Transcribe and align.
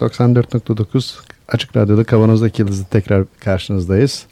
94.9 0.00 1.14
Açık 1.48 1.76
Radyo'da 1.76 2.04
Kavanoz'daki 2.04 2.62
Yıldız'ı 2.62 2.84
tekrar 2.84 3.24
karşınızdayız. 3.40 4.26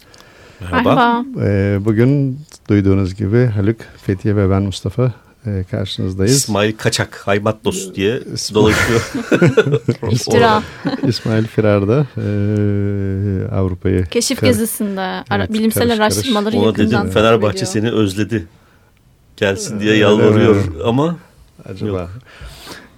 Merhaba. 0.61 1.25
Ee, 1.41 1.79
bugün 1.81 2.41
duyduğunuz 2.69 3.15
gibi 3.15 3.47
Haluk, 3.47 3.77
Fethiye 4.03 4.37
ve 4.37 4.51
ben 4.51 4.62
Mustafa 4.62 5.12
e, 5.47 5.65
karşınızdayız. 5.71 6.33
İsmail 6.37 6.77
Kaçak, 6.77 7.23
Haymatlos 7.27 7.95
diye 7.95 8.21
dolaşıyor. 8.55 9.12
İftira. 10.12 10.62
İsmail 11.07 11.47
Firar'da 11.47 12.07
e, 12.17 12.25
Avrupa'yı 13.55 14.05
Keşif 14.07 14.41
kar- 14.41 14.47
gezisinde 14.47 15.01
ara- 15.01 15.25
Evet, 15.31 15.53
bilimsel 15.53 15.83
karış 15.89 15.98
karış. 15.98 16.17
araştırmaları 16.17 16.57
Ona 16.57 16.67
yakından 16.67 17.03
dedim 17.03 17.14
Fenerbahçe 17.14 17.57
ediyor. 17.59 17.73
seni 17.73 17.91
özledi. 17.91 18.47
Gelsin 19.37 19.81
diye 19.81 19.97
yalvarıyor 19.97 20.64
ama 20.85 21.17
acaba. 21.69 21.89
Yok. 21.98 22.11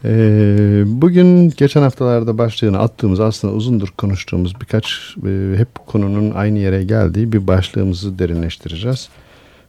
Ee, 0.05 0.83
bugün 0.87 1.51
geçen 1.56 1.83
haftalarda 1.83 2.39
başlığını 2.39 2.79
attığımız 2.79 3.20
aslında 3.20 3.55
uzundur 3.55 3.89
konuştuğumuz 3.98 4.61
birkaç 4.61 5.17
e, 5.27 5.55
hep 5.56 5.69
konunun 5.87 6.31
aynı 6.31 6.59
yere 6.59 6.84
geldiği 6.84 7.33
bir 7.33 7.47
başlığımızı 7.47 8.19
derinleştireceğiz. 8.19 9.09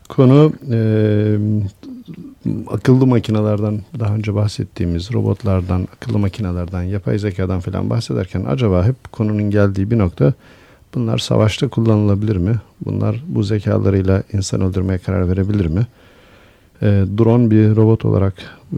Konu 0.09 0.53
e, 0.71 0.77
akıllı 2.67 3.07
makinelerden 3.07 3.81
daha 3.99 4.15
önce 4.15 4.35
bahsettiğimiz 4.35 5.13
robotlardan, 5.13 5.87
akıllı 5.95 6.19
makinelerden, 6.19 6.83
yapay 6.83 7.19
zekadan 7.19 7.59
falan 7.59 7.89
bahsederken 7.89 8.45
acaba 8.47 8.85
hep 8.85 9.11
konunun 9.11 9.51
geldiği 9.51 9.91
bir 9.91 9.97
nokta 9.97 10.33
bunlar 10.95 11.17
savaşta 11.17 11.67
kullanılabilir 11.67 12.35
mi? 12.35 12.55
Bunlar 12.85 13.23
bu 13.27 13.43
zekalarıyla 13.43 14.23
insan 14.33 14.61
öldürmeye 14.61 14.97
karar 14.97 15.29
verebilir 15.29 15.65
mi? 15.65 15.87
E, 16.81 16.85
drone 17.17 17.51
bir 17.51 17.75
robot 17.75 18.05
olarak 18.05 18.33
e, 18.73 18.77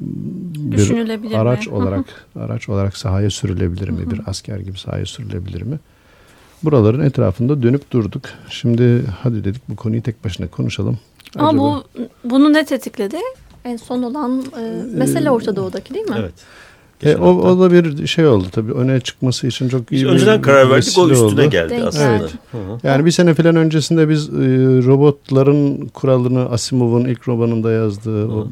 bir 0.00 0.90
mi? 0.90 1.36
araç 1.36 1.66
hı. 1.66 1.74
olarak 1.74 2.04
araç 2.36 2.68
olarak 2.68 2.96
sahaya 2.96 3.30
sürülebilir 3.30 3.88
mi? 3.88 4.10
Bir 4.10 4.20
asker 4.26 4.58
gibi 4.58 4.78
sahaya 4.78 5.06
sürülebilir 5.06 5.62
mi? 5.62 5.78
Buraların 6.62 7.00
etrafında 7.00 7.62
dönüp 7.62 7.90
durduk. 7.90 8.22
Şimdi 8.50 9.02
hadi 9.22 9.44
dedik 9.44 9.62
bu 9.68 9.76
konuyu 9.76 10.02
tek 10.02 10.24
başına 10.24 10.46
konuşalım. 10.48 10.98
Ama 11.36 11.48
Acaba- 11.48 11.58
bu 11.58 11.84
bunu 12.30 12.52
ne 12.52 12.64
tetikledi? 12.64 13.16
En 13.64 13.76
son 13.76 14.02
olan 14.02 14.44
e, 14.58 14.82
mesele 14.96 15.30
Orta 15.30 15.56
Doğu'daki 15.56 15.94
değil 15.94 16.08
mi? 16.08 16.16
evet. 16.18 16.34
E, 17.02 17.16
o, 17.16 17.36
hafta. 17.36 17.48
o 17.48 17.60
da 17.60 17.72
bir 17.72 18.06
şey 18.06 18.26
oldu 18.26 18.46
tabii 18.52 18.72
öne 18.72 19.00
çıkması 19.00 19.46
için 19.46 19.68
çok 19.68 19.80
iyi 19.92 19.94
Biz 19.96 20.02
bir 20.02 20.08
önceden 20.08 20.42
karar 20.42 20.70
verdik 20.70 20.98
o 20.98 21.08
üstüne 21.10 21.26
oldu. 21.42 21.50
geldi 21.50 21.70
Denk 21.70 21.84
aslında. 21.84 22.16
geldi. 22.16 22.30
Hı 22.52 22.58
hı. 22.58 22.78
Yani 22.82 23.06
bir 23.06 23.10
sene 23.10 23.34
falan 23.34 23.56
öncesinde 23.56 24.08
biz 24.08 24.28
e, 24.28 24.32
robotların 24.86 25.86
kuralını 25.86 26.50
Asimov'un 26.50 27.04
ilk 27.04 27.28
romanında 27.28 27.72
yazdığı 27.72 28.28
o, 28.28 28.48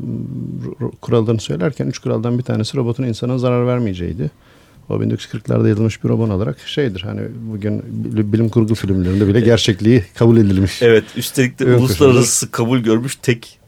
ro- 0.81 0.93
kurallarını 1.01 1.41
söylerken 1.41 1.87
üç 1.87 1.99
kuraldan 1.99 2.39
bir 2.39 2.43
tanesi 2.43 2.77
robotun 2.77 3.05
insana 3.05 3.39
zarar 3.39 3.67
vermeyeceğiydi. 3.67 4.31
O 4.89 4.95
1940'larda 4.95 5.69
yazılmış 5.69 6.05
bir 6.05 6.09
roman 6.09 6.31
olarak 6.31 6.59
şeydir 6.67 7.01
hani 7.01 7.21
bugün 7.53 7.83
bil- 7.89 8.33
bilim 8.33 8.49
kurgu 8.49 8.75
filmlerinde 8.75 9.29
bile 9.29 9.41
gerçekliği 9.41 10.05
kabul 10.15 10.37
edilmiş. 10.37 10.83
Evet 10.83 11.05
üstelik 11.17 11.59
de 11.59 11.65
Evet, 11.65 11.81
uluslararası 11.81 12.51
kabul 12.51 12.79
görmüş 12.79 13.17
tek 13.17 13.59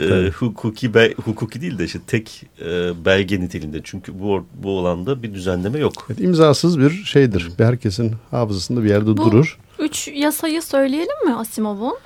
e, 0.00 0.30
hukuki 0.30 0.94
bel- 0.94 1.14
hukuki 1.24 1.60
değil 1.60 1.78
de 1.78 1.84
işte 1.84 1.98
tek 2.06 2.42
e, 2.60 2.64
belge 3.04 3.40
niteliğinde. 3.40 3.80
Çünkü 3.84 4.20
bu 4.20 4.44
bu 4.54 4.78
alanda 4.78 5.22
bir 5.22 5.34
düzenleme 5.34 5.78
yok. 5.78 5.92
Evet, 6.08 6.20
imzasız 6.20 6.78
bir 6.80 6.90
şeydir. 6.90 7.48
Bir 7.58 7.64
herkesin 7.64 8.12
hafızasında 8.30 8.84
bir 8.84 8.88
yerde 8.88 9.06
Bu- 9.06 9.16
durur. 9.16 9.58
Üç 9.78 10.08
yasayı 10.08 10.62
söyleyelim 10.62 11.26
mi 11.26 11.34
Asimov'un? 11.34 11.96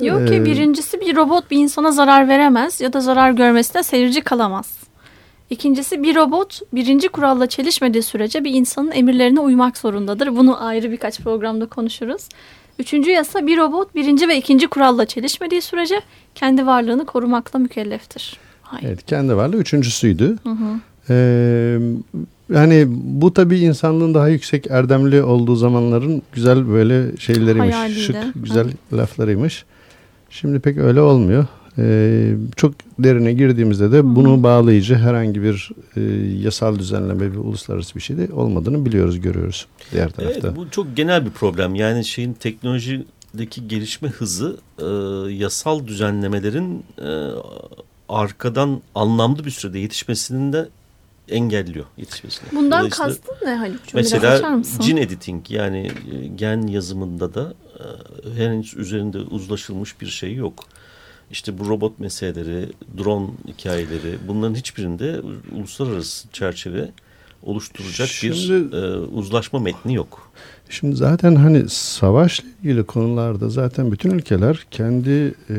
Diyor 0.00 0.26
ki 0.28 0.34
Ee, 0.34 0.44
birincisi 0.44 1.00
bir 1.00 1.16
robot 1.16 1.50
bir 1.50 1.56
insana 1.58 1.92
zarar 1.92 2.28
veremez 2.28 2.80
ya 2.80 2.92
da 2.92 3.00
zarar 3.00 3.30
görmesine 3.32 3.82
seyirci 3.82 4.20
kalamaz. 4.20 4.74
İkincisi 5.50 6.02
bir 6.02 6.16
robot 6.16 6.60
birinci 6.72 7.08
kuralla 7.08 7.46
çelişmediği 7.46 8.02
sürece 8.02 8.44
bir 8.44 8.54
insanın 8.54 8.90
emirlerine 8.90 9.40
uymak 9.40 9.78
zorundadır. 9.78 10.36
Bunu 10.36 10.64
ayrı 10.64 10.90
birkaç 10.90 11.20
programda 11.20 11.66
konuşuruz. 11.66 12.28
Üçüncü 12.80 13.10
yasa 13.10 13.46
bir 13.46 13.58
robot 13.58 13.94
birinci 13.94 14.28
ve 14.28 14.36
ikinci 14.38 14.66
kuralla 14.66 15.06
çelişmediği 15.06 15.62
sürece 15.62 16.00
kendi 16.34 16.66
varlığını 16.66 17.06
korumakla 17.06 17.58
mükelleftir. 17.58 18.36
Hayır. 18.62 18.88
Evet, 18.88 19.06
kendi 19.06 19.36
varlığı 19.36 19.56
üçüncüsüydü. 19.56 20.36
Ee, 21.10 21.78
yani 22.54 22.86
bu 22.88 23.34
tabii 23.34 23.58
insanlığın 23.58 24.14
daha 24.14 24.28
yüksek 24.28 24.66
erdemli 24.70 25.22
olduğu 25.22 25.56
zamanların 25.56 26.22
güzel 26.32 26.68
böyle 26.68 27.16
şeyleriymiş. 27.16 27.74
Hayaliydi. 27.74 28.00
Şık, 28.00 28.16
güzel 28.34 28.66
laflarıymış. 28.92 29.64
Şimdi 30.30 30.60
pek 30.60 30.78
öyle 30.78 31.00
olmuyor. 31.00 31.46
Ee, 31.78 32.34
çok 32.56 32.74
derine 32.98 33.32
girdiğimizde 33.32 33.92
de 33.92 34.16
bunu 34.16 34.42
bağlayıcı 34.42 34.94
herhangi 34.94 35.42
bir 35.42 35.70
e, 35.96 36.00
yasal 36.42 36.78
düzenleme 36.78 37.32
bir 37.32 37.36
uluslararası 37.36 37.94
bir 37.94 38.00
şey 38.00 38.18
de 38.18 38.32
olmadığını 38.32 38.86
biliyoruz, 38.86 39.20
görüyoruz 39.20 39.66
diğer 39.92 40.10
tarafta. 40.10 40.48
Evet, 40.48 40.56
bu 40.56 40.70
çok 40.70 40.96
genel 40.96 41.26
bir 41.26 41.30
problem. 41.30 41.74
Yani 41.74 42.04
şeyin 42.04 42.32
teknolojideki 42.32 43.68
gelişme 43.68 44.08
hızı 44.08 44.56
e, 44.78 44.84
yasal 45.32 45.86
düzenlemelerin 45.86 46.84
e, 46.98 47.10
arkadan 48.08 48.80
anlamlı 48.94 49.44
bir 49.44 49.50
sürede 49.50 49.78
yetişmesini 49.78 50.52
de 50.52 50.68
engelliyor 51.28 51.86
yetişmesini. 51.96 52.48
Bundan 52.52 52.88
kastın 52.88 53.34
ne 53.44 53.60
açar 53.60 53.78
Mesela 53.94 54.62
gene 54.80 55.00
editing 55.00 55.50
yani 55.50 55.90
gen 56.36 56.66
yazımında 56.66 57.34
da 57.34 57.54
henüz 58.36 58.76
üzerinde 58.76 59.18
uzlaşılmış 59.18 60.00
bir 60.00 60.06
şey 60.06 60.34
yok. 60.34 60.64
İşte 61.30 61.58
bu 61.58 61.68
robot 61.68 61.98
meseleleri, 62.00 62.68
drone 62.98 63.26
hikayeleri 63.48 64.18
bunların 64.28 64.54
hiçbirinde 64.54 65.20
uluslararası 65.52 66.28
çerçeve 66.32 66.90
oluşturacak 67.42 68.08
bir 68.22 68.34
Şimdi- 68.34 68.76
e, 68.76 68.80
uzlaşma 68.96 69.58
metni 69.58 69.94
yok. 69.94 70.30
Şimdi 70.70 70.96
zaten 70.96 71.34
hani 71.34 71.68
savaşla 71.68 72.44
ilgili 72.62 72.84
konularda 72.84 73.48
zaten 73.48 73.92
bütün 73.92 74.10
ülkeler 74.10 74.66
kendi 74.70 75.34
e, 75.50 75.54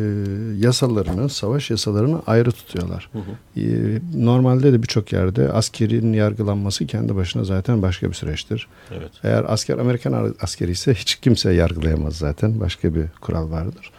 yasalarını, 0.58 1.30
savaş 1.30 1.70
yasalarını 1.70 2.22
ayrı 2.28 2.52
tutuyorlar. 2.52 3.10
Hı 3.14 3.20
hı. 3.20 3.60
E, 3.60 4.02
normalde 4.16 4.74
de 4.74 4.84
birçok 4.84 5.14
yerde 5.14 5.52
askerin 5.52 6.14
yargılanması 6.14 6.86
kendi 6.88 7.16
başına 7.16 7.44
zaten 7.44 7.82
başka 7.82 8.10
bir 8.10 8.14
süreçtir. 8.14 8.68
Evet. 8.92 9.12
Eğer 9.24 9.46
asker 9.48 9.78
Amerikan 9.78 10.36
askeri 10.42 10.72
ise 10.72 10.94
hiç 10.94 11.16
kimse 11.16 11.54
yargılayamaz 11.54 12.16
zaten. 12.16 12.60
Başka 12.60 12.96
bir 12.96 13.06
kural 13.22 13.52
vardır. 13.52 13.92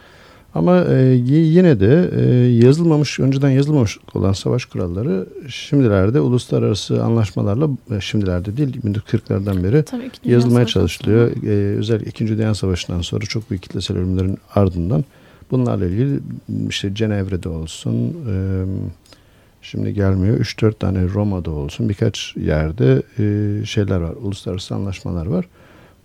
Ama 0.54 0.84
e, 0.84 1.02
yine 1.26 1.80
de 1.80 2.10
e, 2.16 2.22
yazılmamış, 2.64 3.20
önceden 3.20 3.50
yazılmamış 3.50 3.98
olan 4.14 4.32
savaş 4.32 4.64
kuralları 4.64 5.26
şimdilerde 5.48 6.20
uluslararası 6.20 7.04
anlaşmalarla, 7.04 7.68
e, 7.96 8.00
şimdilerde 8.00 8.56
değil 8.56 8.80
1940'lardan 8.82 9.64
beri 9.64 9.84
yazılmaya 10.24 10.66
çalışılıyor. 10.66 11.30
Ee, 11.42 11.78
özellikle 11.78 12.10
2. 12.10 12.28
Dünya 12.28 12.54
Savaşı'ndan 12.54 13.00
sonra 13.00 13.24
çok 13.24 13.50
büyük 13.50 13.62
kitlesel 13.62 13.96
ölümlerin 13.96 14.38
ardından 14.54 15.04
bunlarla 15.50 15.86
ilgili 15.86 16.20
işte 16.68 16.94
Cenevre'de 16.94 17.48
olsun, 17.48 18.16
e, 18.28 18.34
şimdi 19.62 19.94
gelmiyor 19.94 20.38
3-4 20.40 20.74
tane 20.74 21.08
Roma'da 21.08 21.50
olsun 21.50 21.88
birkaç 21.88 22.36
yerde 22.36 23.02
e, 23.18 23.66
şeyler 23.66 23.96
var, 23.96 24.14
uluslararası 24.22 24.74
anlaşmalar 24.74 25.26
var. 25.26 25.44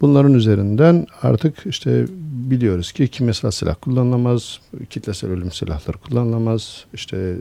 Bunların 0.02 0.34
üzerinden 0.34 1.08
artık 1.22 1.66
işte 1.66 2.06
biliyoruz 2.50 2.92
ki 2.92 3.08
kimyasal 3.08 3.52
silah 3.52 3.76
kullanılamaz, 3.82 4.60
kitlesel 4.90 5.30
ölüm 5.30 5.52
silahları 5.52 5.98
kullanılamaz, 5.98 6.86
işte 6.94 7.36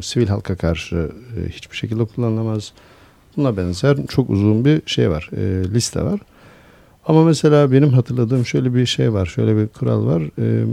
sivil 0.00 0.28
halka 0.28 0.56
karşı 0.56 0.96
e, 0.96 1.48
hiçbir 1.48 1.76
şekilde 1.76 2.04
kullanılamaz. 2.04 2.72
Buna 3.36 3.56
benzer 3.56 3.96
çok 4.08 4.30
uzun 4.30 4.64
bir 4.64 4.82
şey 4.86 5.10
var, 5.10 5.30
e, 5.36 5.74
liste 5.74 6.02
var. 6.02 6.20
Ama 7.06 7.24
mesela 7.24 7.72
benim 7.72 7.88
hatırladığım 7.92 8.46
şöyle 8.46 8.74
bir 8.74 8.86
şey 8.86 9.12
var, 9.12 9.26
şöyle 9.26 9.56
bir 9.56 9.68
kural 9.68 10.06
var. 10.06 10.22
E, 10.38 10.66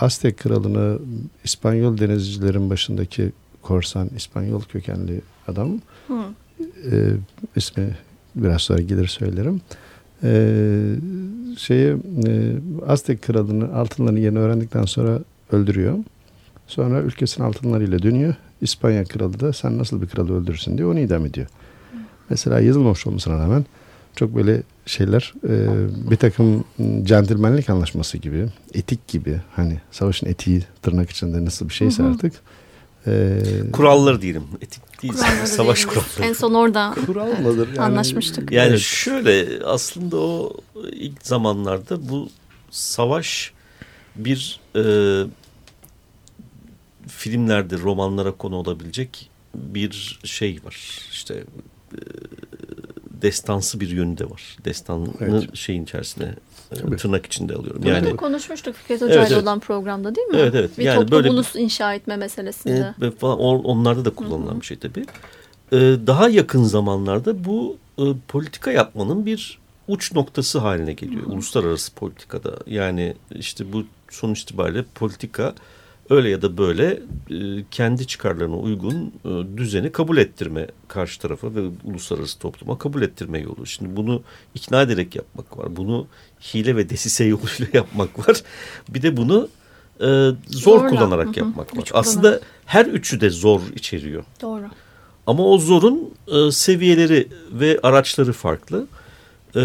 Aztek 0.00 0.38
kralını 0.38 0.98
İspanyol 1.44 1.98
denizcilerin 1.98 2.70
başındaki 2.70 3.32
korsan, 3.62 4.10
İspanyol 4.16 4.62
kökenli 4.62 5.20
adam, 5.48 5.80
Hı. 6.08 6.14
e, 6.92 6.96
ismi 7.56 7.96
biraz 8.36 8.62
sonra 8.62 8.80
gelir 8.80 9.06
söylerim. 9.06 9.60
E, 10.24 10.94
şeyi 11.58 11.96
e, 12.26 12.52
Aztek 12.86 13.22
kralını 13.22 13.74
altınların 13.74 14.16
yerini 14.16 14.38
öğrendikten 14.38 14.84
sonra 14.84 15.18
öldürüyor. 15.52 15.98
Sonra 16.66 17.00
ülkesinin 17.00 17.46
altınlarıyla 17.46 18.02
dönüyor. 18.02 18.34
İspanya 18.60 19.04
kralı 19.04 19.40
da 19.40 19.52
sen 19.52 19.78
nasıl 19.78 20.02
bir 20.02 20.06
kralı 20.06 20.40
öldürürsün 20.40 20.78
diye 20.78 20.86
onu 20.86 21.00
idam 21.00 21.26
ediyor. 21.26 21.46
mesela 22.30 22.60
yazılmamış 22.60 23.06
olmasına 23.06 23.38
rağmen 23.38 23.64
çok 24.16 24.36
böyle 24.36 24.62
şeyler 24.86 25.34
e, 25.48 25.66
bir 26.10 26.16
takım 26.16 26.64
centilmenlik 27.04 27.70
anlaşması 27.70 28.18
gibi, 28.18 28.46
etik 28.74 29.08
gibi 29.08 29.40
hani 29.56 29.80
savaşın 29.90 30.26
etiği 30.26 30.62
tırnak 30.82 31.10
içinde 31.10 31.44
nasıl 31.44 31.68
bir 31.68 31.74
şeyse 31.74 32.02
Hı 32.02 32.06
hı. 32.06 32.10
artık. 32.10 32.32
E, 33.06 33.42
Kuralları 33.72 34.22
diyelim. 34.22 34.44
Etik 34.60 35.02
değil. 35.02 35.12
Kuralları 35.14 35.46
Savaş 35.46 35.84
kuralları. 35.84 36.22
En 36.22 36.32
son 36.32 36.54
orada 36.54 36.94
kural 37.06 37.38
mıdır? 37.40 37.68
Yani, 37.68 37.80
anlaşmıştık. 37.80 38.52
Yani 38.52 38.68
Evet. 38.68 38.80
şöyle 38.80 39.64
aslında 39.64 40.16
o 40.16 40.56
ilk 40.92 41.26
zamanlarda 41.26 42.08
bu 42.08 42.28
savaş 42.70 43.52
bir 44.16 44.60
e, 44.76 44.82
filmlerde 47.08 47.78
romanlara 47.78 48.32
konu 48.32 48.56
olabilecek 48.56 49.30
bir 49.54 50.18
şey 50.24 50.60
var. 50.64 50.98
İşte 51.12 51.34
e, 51.94 51.98
destansı 53.22 53.80
bir 53.80 53.88
yönü 53.88 54.18
de 54.18 54.30
var. 54.30 54.56
Destanı 54.64 55.08
Evet. 55.20 55.56
şeyin 55.56 55.84
içerisine 55.84 56.34
Tabii. 56.74 56.96
tırnak 56.96 57.26
içinde 57.26 57.54
alıyorum. 57.54 57.82
Bunu 57.82 57.90
Yani 57.90 58.10
da 58.10 58.16
konuşmuştuk 58.16 58.74
Fikret 58.76 59.00
Hoca 59.02 59.14
Evet, 59.14 59.28
evet. 59.32 59.42
olan 59.42 59.60
programda 59.60 60.14
değil 60.14 60.26
mi? 60.26 60.36
Evet, 60.38 60.54
evet. 60.54 60.78
Bir 60.78 60.84
Yani 60.84 60.94
toplum 61.00 61.10
böyle 61.18 61.30
ulus 61.30 61.56
inşa 61.56 61.94
etme 61.94 62.16
meselesinde. 62.16 62.94
Ve 63.00 63.10
falan, 63.10 63.38
on- 63.38 63.64
onlarda 63.64 64.04
da 64.04 64.10
kullanılan 64.10 64.60
bir 64.60 64.66
şey 64.66 64.78
tabii. 64.78 65.04
Ee, 65.72 65.76
daha 66.06 66.28
yakın 66.28 66.64
zamanlarda 66.64 67.44
bu 67.44 67.76
e, 67.98 68.02
politika 68.28 68.72
yapmanın 68.72 69.26
bir 69.26 69.58
uç 69.88 70.12
noktası 70.14 70.58
haline 70.58 70.92
geliyor. 70.92 71.22
Uluslararası 71.26 71.94
politikada. 71.94 72.56
Yani 72.66 73.14
işte 73.34 73.72
bu 73.72 73.84
sonuç 74.10 74.42
itibariyle 74.42 74.84
politika 74.94 75.54
öyle 76.12 76.28
ya 76.28 76.42
da 76.42 76.58
böyle 76.58 77.00
e, 77.30 77.64
kendi 77.70 78.06
çıkarlarına 78.06 78.56
uygun 78.56 79.12
e, 79.24 79.56
düzeni 79.56 79.92
kabul 79.92 80.16
ettirme 80.16 80.66
karşı 80.88 81.20
tarafa 81.20 81.54
ve 81.54 81.60
uluslararası 81.84 82.38
topluma 82.38 82.78
kabul 82.78 83.02
ettirme 83.02 83.38
yolu. 83.38 83.66
Şimdi 83.66 83.96
bunu 83.96 84.22
ikna 84.54 84.82
ederek 84.82 85.16
yapmak 85.16 85.58
var. 85.58 85.76
Bunu 85.76 86.06
hile 86.40 86.76
ve 86.76 86.90
desise 86.90 87.24
yoluyla 87.24 87.66
yapmak 87.72 88.28
var. 88.28 88.42
Bir 88.88 89.02
de 89.02 89.16
bunu 89.16 89.48
e, 90.00 90.06
zor 90.48 90.78
Zorla. 90.78 90.88
kullanarak 90.88 91.26
Hı 91.26 91.30
hı. 91.30 91.38
yapmak 91.38 91.58
var. 91.58 91.66
Kullanarak. 91.66 91.94
Aslında 91.94 92.40
her 92.66 92.86
üçü 92.86 93.20
de 93.20 93.30
zor 93.30 93.60
içeriyor. 93.76 94.24
Doğru. 94.40 94.64
Ama 95.26 95.44
o 95.46 95.58
zorun 95.58 96.14
e, 96.28 96.50
seviyeleri 96.50 97.28
ve 97.52 97.80
araçları 97.82 98.32
farklı. 98.32 98.86
E, 99.56 99.60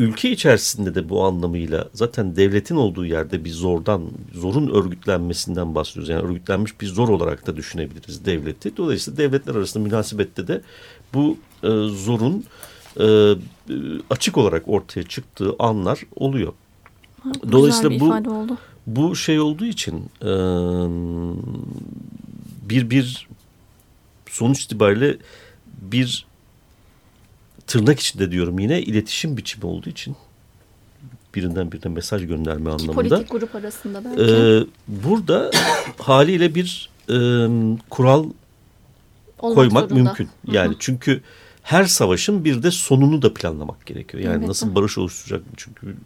ülke 0.00 0.30
içerisinde 0.30 0.94
de 0.94 1.08
bu 1.08 1.24
anlamıyla 1.24 1.88
zaten 1.94 2.36
devletin 2.36 2.76
olduğu 2.76 3.06
yerde 3.06 3.44
bir 3.44 3.50
zordan, 3.50 4.02
zorun 4.34 4.68
örgütlenmesinden 4.68 5.74
bahsediyoruz. 5.74 6.08
Yani 6.08 6.22
örgütlenmiş 6.22 6.80
bir 6.80 6.86
zor 6.86 7.08
olarak 7.08 7.46
da 7.46 7.56
düşünebiliriz 7.56 8.24
devleti. 8.24 8.76
Dolayısıyla 8.76 9.18
devletler 9.18 9.54
arasında 9.54 9.84
münasebette 9.84 10.48
de 10.48 10.60
bu 11.14 11.36
e, 11.62 11.68
zorun 11.88 12.44
e, 13.00 13.34
açık 14.10 14.38
olarak 14.38 14.62
ortaya 14.66 15.02
çıktığı 15.02 15.54
anlar 15.58 16.00
oluyor. 16.16 16.52
Güzel 17.24 17.52
Dolayısıyla 17.52 18.00
bu 18.00 18.30
oldu. 18.30 18.56
bu 18.86 19.16
şey 19.16 19.40
olduğu 19.40 19.64
için 19.66 19.96
e, 20.22 20.32
bir 22.68 22.90
bir 22.90 23.28
sonuç 24.30 24.64
itibariyle 24.64 25.16
bir 25.82 26.29
tırnak 27.70 28.00
içinde 28.00 28.30
diyorum 28.30 28.58
yine 28.58 28.82
iletişim 28.82 29.36
biçimi 29.36 29.66
olduğu 29.66 29.88
için 29.90 30.16
birinden 31.34 31.72
birine 31.72 31.92
mesaj 31.92 32.26
gönderme 32.26 32.70
İki 32.74 32.82
anlamında. 32.82 33.08
politik 33.16 33.30
grup 33.30 33.54
arasında 33.54 34.04
belki. 34.04 34.22
e, 34.22 34.64
burada 35.04 35.50
haliyle 35.98 36.54
bir 36.54 36.90
e, 37.08 37.14
kural 37.90 38.24
Olmak 39.38 39.54
koymak 39.56 39.88
zorunda. 39.88 39.94
mümkün. 40.04 40.28
Yani 40.52 40.76
çünkü 40.78 41.20
her 41.62 41.84
savaşın 41.84 42.44
bir 42.44 42.62
de 42.62 42.70
sonunu 42.70 43.22
da 43.22 43.34
planlamak 43.34 43.86
gerekiyor. 43.86 44.22
Yani 44.24 44.36
Evet. 44.38 44.48
nasıl 44.48 44.74
barış 44.74 44.98
oluşturacak? 44.98 45.42
Çünkü 45.56 45.96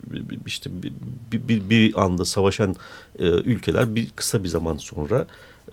işte 0.47 0.71
bir, 0.83 0.93
bir, 1.33 1.49
bir, 1.49 1.71
bir 1.71 2.03
anda 2.05 2.25
savaşan 2.25 2.75
e, 3.19 3.25
ülkeler 3.25 3.95
bir 3.95 4.11
kısa 4.11 4.45
bir 4.45 4.49
zaman 4.49 4.77
sonra 4.77 5.27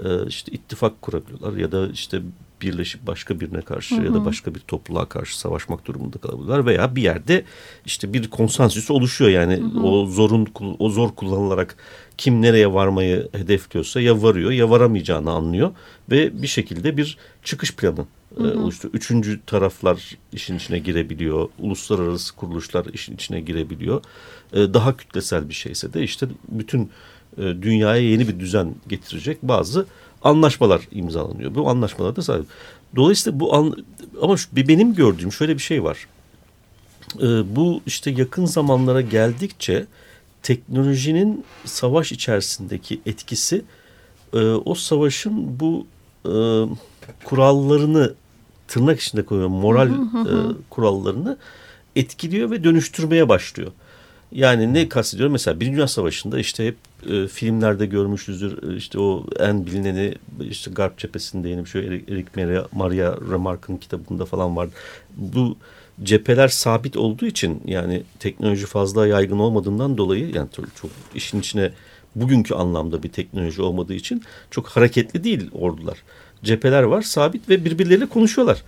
e, 0.03 0.27
işte 0.27 0.51
ittifak 0.51 1.01
kurabiliyorlar 1.01 1.57
ya 1.57 1.71
da 1.71 1.87
işte 1.87 2.21
birleşip 2.61 3.07
başka 3.07 3.39
birine 3.39 3.61
karşı 3.61 3.95
ya 3.95 4.13
da 4.13 4.25
başka 4.25 4.55
bir 4.55 4.59
topluluğa 4.59 5.05
karşı 5.05 5.39
savaşmak 5.39 5.85
durumunda 5.85 6.17
kalabiliyorlar 6.17 6.65
veya 6.65 6.95
bir 6.95 7.01
yerde 7.01 7.43
işte 7.85 8.13
bir 8.13 8.29
konsensüs 8.29 8.91
oluşuyor 8.91 9.31
yani 9.31 9.79
o 9.83 10.05
zorun 10.05 10.47
o 10.79 10.89
zor 10.89 11.15
kullanılarak 11.15 11.75
kim 12.17 12.41
nereye 12.41 12.73
varmayı 12.73 13.29
hedefliyorsa 13.31 14.01
ya 14.01 14.21
varıyor 14.21 14.51
ya 14.51 14.69
varamayacağını 14.69 15.31
anlıyor 15.31 15.71
ve 16.11 16.41
bir 16.41 16.47
şekilde 16.47 16.97
bir 16.97 17.17
çıkış 17.43 17.75
planı 17.75 18.05
e, 18.37 18.43
oluşturuyor. 18.43 18.93
Üçüncü 18.93 19.39
taraflar 19.45 20.17
işin 20.33 20.57
içine 20.57 20.79
girebiliyor. 20.79 21.49
Uluslararası 21.59 22.35
kuruluşlar 22.35 22.85
işin 22.85 23.15
içine 23.15 23.41
girebiliyor. 23.41 24.01
E, 24.53 24.73
daha 24.73 24.97
kütlesel 24.97 25.49
bir 25.49 25.53
şeyse 25.53 25.93
de 25.93 26.03
işte 26.03 26.27
bütün 26.47 26.89
e, 27.37 27.41
dünyaya 27.41 28.01
yeni 28.01 28.27
bir 28.27 28.39
düzen 28.39 28.75
getirecek 28.87 29.37
bazı 29.43 29.85
anlaşmalar 30.23 30.87
imzalanıyor. 30.91 31.55
Bu 31.55 31.69
anlaşmalar 31.69 32.15
da 32.15 32.21
sadece. 32.21 32.47
Dolayısıyla 32.95 33.39
bu 33.39 33.55
an, 33.55 33.85
ama 34.21 34.37
şu, 34.37 34.55
benim 34.55 34.95
gördüğüm 34.95 35.31
şöyle 35.31 35.53
bir 35.53 35.61
şey 35.61 35.83
var. 35.83 36.07
E, 37.19 37.55
bu 37.55 37.81
işte 37.85 38.11
yakın 38.11 38.45
zamanlara 38.45 39.01
geldikçe 39.01 39.85
teknolojinin 40.43 41.45
savaş 41.65 42.11
içerisindeki 42.11 43.01
etkisi 43.05 43.65
e, 44.33 44.37
o 44.39 44.75
savaşın 44.75 45.59
bu 45.59 45.85
e, 46.25 46.33
kurallarını 47.25 48.13
tırnak 48.67 48.99
içinde 48.99 49.25
koyuyorum 49.25 49.53
moral 49.53 49.89
e, 49.89 50.35
kurallarını 50.69 51.37
etkiliyor 51.95 52.51
ve 52.51 52.63
dönüştürmeye 52.63 53.29
başlıyor. 53.29 53.71
Yani 54.31 54.73
ne 54.73 54.89
kastediyorum? 54.89 55.31
Mesela 55.31 55.59
Birinci 55.59 55.75
Dünya 55.75 55.87
Savaşı'nda 55.87 56.39
işte 56.39 56.67
hep 56.67 56.75
e, 57.09 57.27
filmlerde 57.27 57.85
görmüşüzdür. 57.85 58.71
E, 58.71 58.77
işte 58.77 58.99
o 58.99 59.25
en 59.39 59.65
bilineni 59.65 60.15
işte 60.41 60.71
Garp 60.71 60.97
cephesinde 60.97 61.49
yeni 61.49 61.65
bir 61.65 61.69
şey 61.69 61.81
Eric 61.85 62.27
Maria, 62.35 62.65
Maria 62.71 63.57
kitabında 63.81 64.25
falan 64.25 64.55
var. 64.55 64.69
Bu 65.17 65.57
cepheler 66.03 66.47
sabit 66.47 66.97
olduğu 66.97 67.25
için 67.25 67.61
yani 67.65 68.03
teknoloji 68.19 68.65
fazla 68.65 69.07
yaygın 69.07 69.39
olmadığından 69.39 69.97
dolayı 69.97 70.31
yani 70.35 70.49
çok 70.51 70.91
işin 71.15 71.39
içine 71.39 71.71
bugünkü 72.15 72.53
anlamda 72.53 73.03
bir 73.03 73.09
teknoloji 73.09 73.61
olmadığı 73.61 73.93
için 73.93 74.23
çok 74.51 74.67
hareketli 74.67 75.23
değil 75.23 75.49
ordular. 75.53 75.97
Cepheler 76.43 76.83
var 76.83 77.01
sabit 77.01 77.49
ve 77.49 77.65
birbirleriyle 77.65 78.05
konuşuyorlar. 78.05 78.63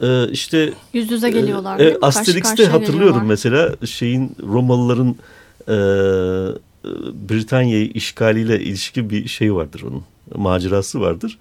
Ee, 0.00 0.28
işte 0.28 0.72
Yüz 0.92 1.10
yüze 1.10 1.30
geliyorlar. 1.30 1.80
e, 1.80 1.84
mi? 1.84 2.00
Karşı 2.00 2.20
Asterix'te 2.20 2.66
hatırlıyorum 2.66 2.98
geliyorlar. 2.98 3.22
mesela 3.22 3.86
şeyin 3.86 4.36
Romalıların 4.42 5.16
e, 5.68 5.76
Britanya'yı 7.28 7.86
işgaliyle 7.90 8.60
ilişkin 8.60 9.10
bir 9.10 9.28
şey 9.28 9.54
vardır 9.54 9.82
onun. 9.82 10.02
Macerası 10.34 11.00
vardır. 11.00 11.38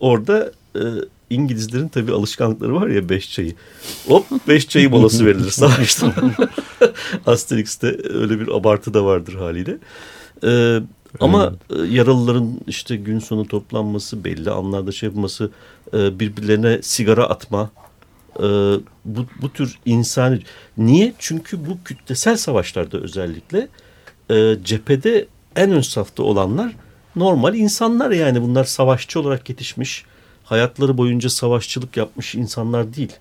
Orada 0.00 0.52
e, 0.76 0.82
İngilizlerin 1.30 1.88
tabii 1.88 2.12
alışkanlıkları 2.12 2.74
var 2.74 2.88
ya 2.88 3.08
beş 3.08 3.32
çayı. 3.32 3.54
Hop 4.08 4.26
beş 4.48 4.68
çayı 4.68 4.90
molası 4.90 5.26
verilir 5.26 5.50
savaştan. 5.50 6.12
Asterix'te 7.26 7.96
öyle 8.14 8.40
bir 8.40 8.48
abartı 8.48 8.94
da 8.94 9.04
vardır 9.04 9.34
haliyle. 9.34 9.78
E, 10.44 10.80
ama 11.20 11.52
e, 11.70 11.82
yaralıların 11.82 12.60
işte 12.66 12.96
gün 12.96 13.18
sonu 13.18 13.48
toplanması, 13.48 14.24
belli 14.24 14.50
anlarda 14.50 14.92
şey 14.92 15.08
yapması, 15.08 15.50
e, 15.94 16.20
birbirlerine 16.20 16.82
sigara 16.82 17.24
atma, 17.24 17.70
e, 18.38 18.46
bu, 19.04 19.26
bu 19.42 19.52
tür 19.52 19.78
insani... 19.84 20.40
Niye? 20.78 21.12
Çünkü 21.18 21.66
bu 21.66 21.78
kütlesel 21.84 22.36
savaşlarda 22.36 22.98
özellikle 22.98 23.68
e, 24.30 24.56
cephede 24.64 25.26
en 25.56 25.70
ön 25.70 25.80
safta 25.80 26.22
olanlar 26.22 26.72
normal 27.16 27.54
insanlar 27.54 28.10
yani 28.10 28.42
bunlar 28.42 28.64
savaşçı 28.64 29.20
olarak 29.20 29.48
yetişmiş, 29.48 30.04
hayatları 30.44 30.98
boyunca 30.98 31.30
savaşçılık 31.30 31.96
yapmış 31.96 32.34
insanlar 32.34 32.94
değil. 32.94 33.12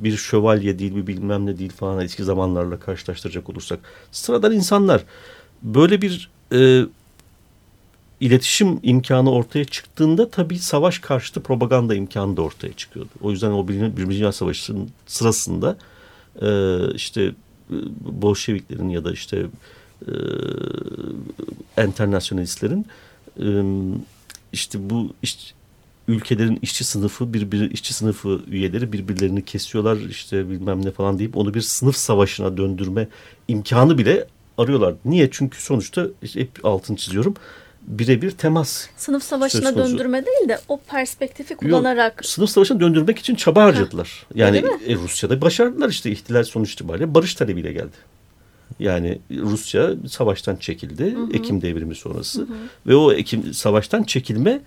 Bir 0.00 0.16
şövalye 0.16 0.78
değil, 0.78 0.96
bir 0.96 1.06
bilmem 1.06 1.46
ne 1.46 1.58
değil 1.58 1.72
falan 1.72 2.04
eski 2.04 2.24
zamanlarla 2.24 2.80
karşılaştıracak 2.80 3.50
olursak. 3.50 3.80
Sıradan 4.10 4.52
insanlar. 4.52 5.04
Böyle 5.62 6.02
bir 6.02 6.30
e, 6.52 6.82
iletişim 8.20 8.80
imkanı 8.82 9.30
ortaya 9.30 9.64
çıktığında 9.64 10.30
tabii 10.30 10.58
savaş 10.58 10.98
karşıtı 10.98 11.42
propaganda 11.42 11.94
imkanı 11.94 12.36
da 12.36 12.42
ortaya 12.42 12.72
çıkıyordu. 12.72 13.10
O 13.22 13.30
yüzden 13.30 13.50
o 13.50 13.68
Birinci 13.68 13.96
Dünya 13.96 14.32
Savaşı'nın 14.32 14.90
sırasında 15.06 15.76
e, 16.42 16.48
işte 16.94 17.22
e, 17.22 17.34
Bolşeviklerin 18.00 18.88
ya 18.88 19.04
da 19.04 19.12
işte 19.12 19.46
e, 20.06 20.12
e, 23.40 23.64
işte 24.52 24.90
bu 24.90 25.12
iş, 25.22 25.54
ülkelerin 26.08 26.58
işçi 26.62 26.84
sınıfı 26.84 27.34
birbiri 27.34 27.72
işçi 27.72 27.94
sınıfı 27.94 28.40
üyeleri 28.50 28.92
birbirlerini 28.92 29.44
kesiyorlar 29.44 29.96
işte 29.96 30.50
bilmem 30.50 30.84
ne 30.84 30.90
falan 30.90 31.18
deyip 31.18 31.36
onu 31.36 31.54
bir 31.54 31.60
sınıf 31.60 31.96
savaşına 31.96 32.56
döndürme 32.56 33.08
imkanı 33.48 33.98
bile 33.98 34.26
arıyorlar. 34.58 34.94
Niye? 35.04 35.28
Çünkü 35.30 35.62
sonuçta 35.62 36.06
işte 36.22 36.40
hep 36.40 36.64
altını 36.64 36.96
çiziyorum 36.96 37.34
birebir 37.88 38.30
temas. 38.30 38.86
Sınıf 38.96 39.22
savaşına 39.22 39.76
döndürme 39.76 40.26
değil 40.26 40.48
de 40.48 40.58
o 40.68 40.80
perspektifi 40.80 41.54
kullanarak 41.54 42.24
Sınıf 42.24 42.50
savaşını 42.50 42.80
döndürmek 42.80 43.18
için 43.18 43.34
çaba 43.34 43.64
harcadılar. 43.64 44.26
Yani 44.34 44.64
e, 44.86 44.94
Rusya'da 44.94 45.40
başardılar 45.40 45.88
işte 45.88 46.10
ihtilal 46.10 46.44
sonuç 46.44 46.72
itibariyle 46.72 47.14
barış 47.14 47.34
talebiyle 47.34 47.72
geldi. 47.72 47.96
Yani 48.78 49.18
Rusya 49.30 49.90
savaştan 50.08 50.56
çekildi 50.56 51.16
Ekim 51.32 51.62
devrimi 51.62 51.94
sonrası 51.94 52.46
ve 52.86 52.96
o 52.96 53.12
Ekim 53.12 53.54
savaştan 53.54 54.02
çekilme 54.02 54.60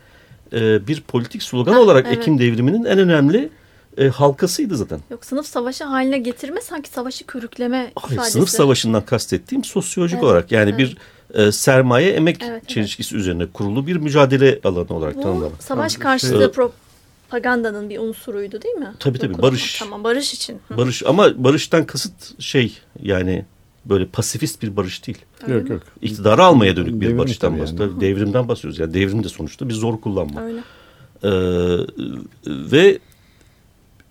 e, 0.54 0.88
bir 0.88 1.02
politik 1.02 1.44
slogan 1.44 1.76
olarak 1.76 2.06
evet. 2.08 2.18
Ekim 2.18 2.40
devriminin 2.40 2.84
en 2.86 3.00
önemli 3.00 3.50
e, 3.98 4.08
halkasıydı 4.08 4.78
zaten. 4.78 5.00
yok 5.12 5.26
sınıf 5.26 5.48
savaşı 5.48 5.84
haline 5.84 6.18
getirme 6.18 6.62
sanki 6.62 6.90
savaşı 6.90 7.26
körükleme 7.26 7.92
Hayır, 7.96 8.14
ifadesi. 8.16 8.32
sınıf 8.32 8.50
savaşından 8.50 9.06
kastettiğim 9.06 9.64
sosyolojik 9.64 10.16
Evet, 10.16 10.24
olarak 10.24 10.52
yani 10.52 10.70
evet. 10.70 10.80
bir 10.80 10.98
e, 11.34 11.52
sermaye 11.52 12.12
emek 12.12 12.38
Evet, 12.42 12.50
evet. 12.52 12.70
çelişkisi 12.70 13.16
üzerine 13.16 13.46
kurulu 13.46 13.88
bir 13.88 13.96
mücadele 13.96 14.60
alanı 14.64 14.88
olarak 14.90 15.16
Bu 15.18 15.22
tanımlanır. 15.22 15.52
savaş 15.60 15.98
karşıtı 15.98 16.38
şey- 16.38 16.52
propagandanın 16.52 17.90
bir 17.90 18.00
unsuruydu 18.00 18.62
değil 18.62 18.76
mi? 18.76 18.94
Tabii, 19.00 19.18
tabii, 19.20 19.42
barış. 19.42 19.80
Tamam 19.80 20.04
barış 20.04 20.34
için. 20.34 20.60
Hı. 20.68 20.78
Barış 20.78 21.04
ama 21.06 21.44
barıştan 21.44 21.86
kasıt 21.86 22.42
şey 22.42 22.78
yani 23.04 23.46
böyle 23.86 24.06
pasifist 24.06 24.62
bir 24.64 24.76
barış 24.78 25.08
değil. 25.08 25.18
Öyle 25.44 25.54
yok 25.54 25.64
mi? 25.64 25.74
yok. 25.74 25.84
İktidarı 26.02 26.44
almaya 26.44 26.76
dönük 26.76 27.02
bir 27.02 27.06
Devrim 27.06 27.18
barıştan 27.18 27.60
bahsediyoruz. 27.60 28.02
Devrimden 28.02 28.48
bahsediyoruz. 28.48 28.80
Yani 28.80 28.94
devrim 28.94 29.24
de 29.24 29.30
sonuçta 29.30 29.70
bir 29.70 29.74
zor 29.74 30.02
kullanma. 30.02 30.42
Öyle. 30.44 30.60
Ee, 31.24 31.30
ve 32.46 33.00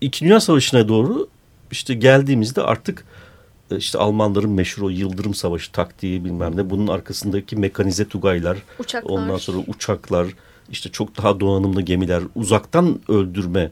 İkinci 0.01 0.29
Dünya 0.29 0.41
Savaşı'na 0.41 0.89
doğru 0.89 1.29
işte 1.71 1.95
geldiğimizde 1.95 2.63
artık 2.63 2.99
e, 3.01 3.05
işte 3.77 3.99
Almanların 3.99 4.51
meşhur 4.51 4.83
o 4.83 4.89
Yıldırım 4.89 5.35
Savaşı 5.35 5.73
taktiği 5.73 6.25
bilmem 6.25 6.57
ne 6.57 6.71
bunun 6.71 6.87
arkasındaki 6.87 7.57
mekanize 7.57 8.09
tugaylar 8.09 8.59
Uçaklar. 8.79 9.11
ondan 9.11 9.37
sonra 9.37 9.59
uçaklar 9.67 10.27
işte 10.71 10.89
çok 10.89 11.17
daha 11.17 11.41
donanımlı 11.41 11.83
gemiler 11.83 12.23
uzaktan 12.35 13.01
öldürme 13.09 13.71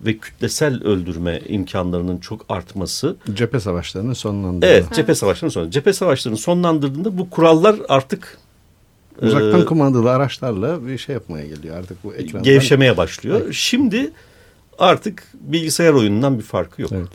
ve 0.00 0.18
kütlesel 0.18 0.84
öldürme 0.84 1.40
imkanlarının 1.48 2.18
çok 2.18 2.46
artması 2.48 3.16
Cephe 3.34 3.60
savaşlarını 3.60 4.14
sonlandırdı. 4.14 4.66
Evet, 4.66 4.84
cephe 4.94 5.14
savaşlarının 5.14 5.52
sonra. 5.52 5.70
Cephe 5.70 5.92
savaşlarını 5.92 6.38
sonlandırdığında 6.38 7.18
bu 7.18 7.30
kurallar 7.30 7.76
artık 7.88 8.38
Uzaktan 9.22 9.62
e, 9.62 9.64
kumandalı 9.64 10.10
araçlarla 10.10 10.86
bir 10.86 10.98
şey 10.98 11.12
yapmaya 11.12 11.46
geliyor 11.46 11.76
artık 11.76 12.04
bu 12.04 12.14
ekrandan. 12.14 12.42
gevşemeye 12.42 12.96
başlıyor. 12.96 13.52
Şimdi 13.52 14.10
artık 14.78 15.26
bilgisayar 15.40 15.92
oyunundan 15.92 16.38
bir 16.38 16.44
farkı 16.44 16.82
yok. 16.82 16.92
Evet. 16.94 17.08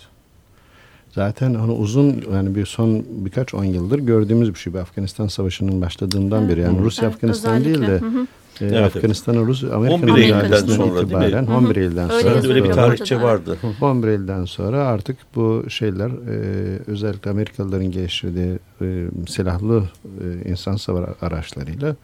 Zaten 1.15 1.53
hani 1.53 1.71
uzun 1.71 2.23
yani 2.33 2.55
bir 2.55 2.65
son 2.65 3.03
birkaç 3.09 3.53
on 3.53 3.63
yıldır 3.63 3.99
gördüğümüz 3.99 4.53
bir 4.53 4.59
şey. 4.59 4.73
Bu 4.73 4.77
Afganistan 4.79 5.27
Savaşı'nın 5.27 5.81
başladığından 5.81 6.49
beri 6.49 6.59
yani 6.59 6.79
Rusya 6.81 7.05
Evet, 7.05 7.15
Afganistan 7.15 7.65
değil 7.65 7.81
de 7.81 7.81
özellikle. 7.81 8.07
Hı 8.07 8.09
hı. 8.09 8.27
e, 8.61 8.77
evet. 8.79 8.95
Afganistan'ı 8.95 9.45
Rus 9.45 9.63
Amerika 9.63 9.95
11 9.95 10.21
Eylül'den 10.21 10.65
sonra 10.65 11.01
itibaren 11.01 11.47
Hı 11.47 11.51
hı. 11.51 11.57
11 11.57 11.75
Eylül'den 11.75 12.11
Öyle 12.11 12.21
sonra 12.21 12.33
Öyle 12.35 12.43
bir 12.43 12.55
yazılıyor. 12.55 12.73
tarihçe 12.75 13.15
Evet. 13.15 13.23
vardı. 13.23 13.57
11 13.81 14.07
Eylül'den 14.07 14.45
sonra 14.45 14.87
artık 14.87 15.17
bu 15.35 15.63
şeyler 15.69 16.09
e, 16.09 16.79
özellikle 16.87 17.31
Amerikalıların 17.31 17.91
geliştirdiği 17.91 18.59
e, 18.81 19.05
silahlı 19.27 19.83
e, 20.05 20.49
insan 20.49 20.75
savar 20.75 21.09
araçlarıyla 21.21 21.95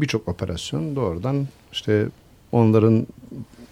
birçok 0.00 0.28
operasyon 0.28 0.96
doğrudan 0.96 1.46
işte 1.72 2.06
onların 2.52 3.06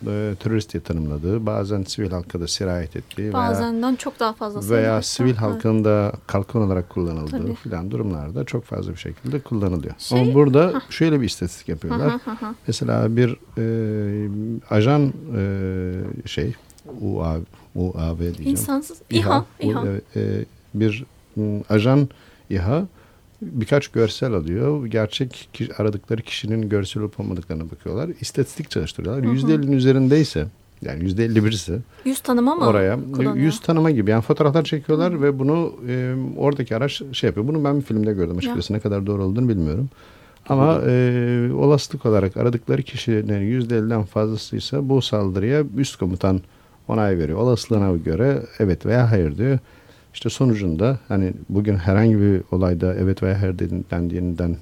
e, 0.06 0.34
terörist 0.40 0.72
diye 0.72 0.82
tanımladığı 0.82 1.46
bazen 1.46 1.82
sivil 1.82 2.10
halka 2.10 2.40
da 2.40 2.48
sirayet 2.48 2.96
ettiği 2.96 3.22
veya, 3.22 3.32
Bazenden 3.32 3.96
çok 3.96 4.20
daha 4.20 4.32
fazla 4.32 4.60
veya 4.76 5.02
sayıda. 5.02 5.02
sivil 5.02 5.34
Ha, 5.34 5.46
halkın 5.46 5.84
da 5.84 6.12
kalkan 6.26 6.62
olarak 6.62 6.88
kullanıldığı 6.90 7.30
Tabii. 7.30 7.54
filan 7.54 7.90
durumlarda 7.90 8.44
çok 8.44 8.64
fazla 8.64 8.92
bir 8.92 8.96
şekilde 8.96 9.40
kullanılıyor. 9.40 9.94
Şey- 9.98 10.20
Ama 10.20 10.34
burada 10.34 10.82
şöyle 10.90 11.20
bir 11.20 11.26
istatistik 11.26 11.68
ha. 11.68 11.72
yapıyorlar. 11.72 12.12
Hı 12.12 12.30
hı 12.30 12.46
hı. 12.46 12.54
Mesela 12.66 13.16
bir 13.16 13.36
e, 13.58 14.30
ajan 14.70 15.12
e, 15.36 16.28
şey 16.28 16.54
UAV, 17.00 17.40
UAV 17.74 18.18
diyeceğim. 18.20 18.50
İnsansız 18.50 18.98
İHA. 19.10 19.44
Bu, 19.62 19.66
İHA. 19.70 19.82
evet, 19.86 20.16
e, 20.16 20.44
bir 20.74 21.04
ajan 21.70 22.08
İHA 22.50 22.86
birkaç 23.42 23.88
görsel 23.88 24.32
alıyor. 24.32 24.86
Gerçek 24.86 25.50
aradıkları 25.78 26.22
kişinin 26.22 26.68
görsel 26.68 27.02
olup 27.02 27.20
olmadıklarına 27.20 27.70
bakıyorlar. 27.70 28.10
İstatistik 28.20 28.70
çalıştırıyorlar. 28.70 29.24
Hı 29.24 29.28
hı. 29.28 29.32
Yüzde 29.32 29.54
50'nin 29.54 29.72
üzerindeyse 29.72 30.46
yani 30.82 31.04
yüzde 31.04 31.24
51 31.24 31.52
ise 31.52 31.78
Yüz 32.04 32.20
tanıma 32.20 32.54
mı 32.54 32.66
oraya 32.66 32.98
kullanıyor? 33.12 33.34
yüz 33.36 33.60
tanıma 33.60 33.90
gibi 33.90 34.10
yani 34.10 34.22
fotoğraflar 34.22 34.64
çekiyorlar 34.64 35.22
ve 35.22 35.38
bunu 35.38 35.72
e, 35.88 36.14
oradaki 36.36 36.76
araç 36.76 37.02
şey 37.12 37.28
yapıyor. 37.28 37.48
Bunu 37.48 37.64
ben 37.64 37.76
bir 37.76 37.82
filmde 37.84 38.12
gördüm 38.12 38.38
açıkçası 38.38 38.72
ne 38.72 38.80
kadar 38.80 39.06
doğru 39.06 39.24
olduğunu 39.24 39.48
bilmiyorum. 39.48 39.88
Ama 40.48 40.80
e, 40.86 41.50
olasılık 41.52 42.06
olarak 42.06 42.36
aradıkları 42.36 42.82
kişilerin 42.82 43.46
yüzde 43.46 43.74
50'den 43.78 44.02
fazlasıysa 44.02 44.88
bu 44.88 45.02
saldırıya 45.02 45.62
üst 45.76 45.96
komutan 45.96 46.40
onay 46.88 47.18
veriyor. 47.18 47.38
Olasılığına 47.38 47.96
göre 47.96 48.42
evet 48.58 48.86
veya 48.86 49.10
hayır 49.10 49.38
diyor. 49.38 49.58
İşte 50.18 50.30
sonucunda 50.30 50.98
hani 51.08 51.32
bugün 51.48 51.76
herhangi 51.76 52.20
bir 52.20 52.42
olayda 52.52 52.94
evet 52.94 53.22
veya 53.22 53.42
hayır 53.42 53.58
dendiğinden 53.90 54.56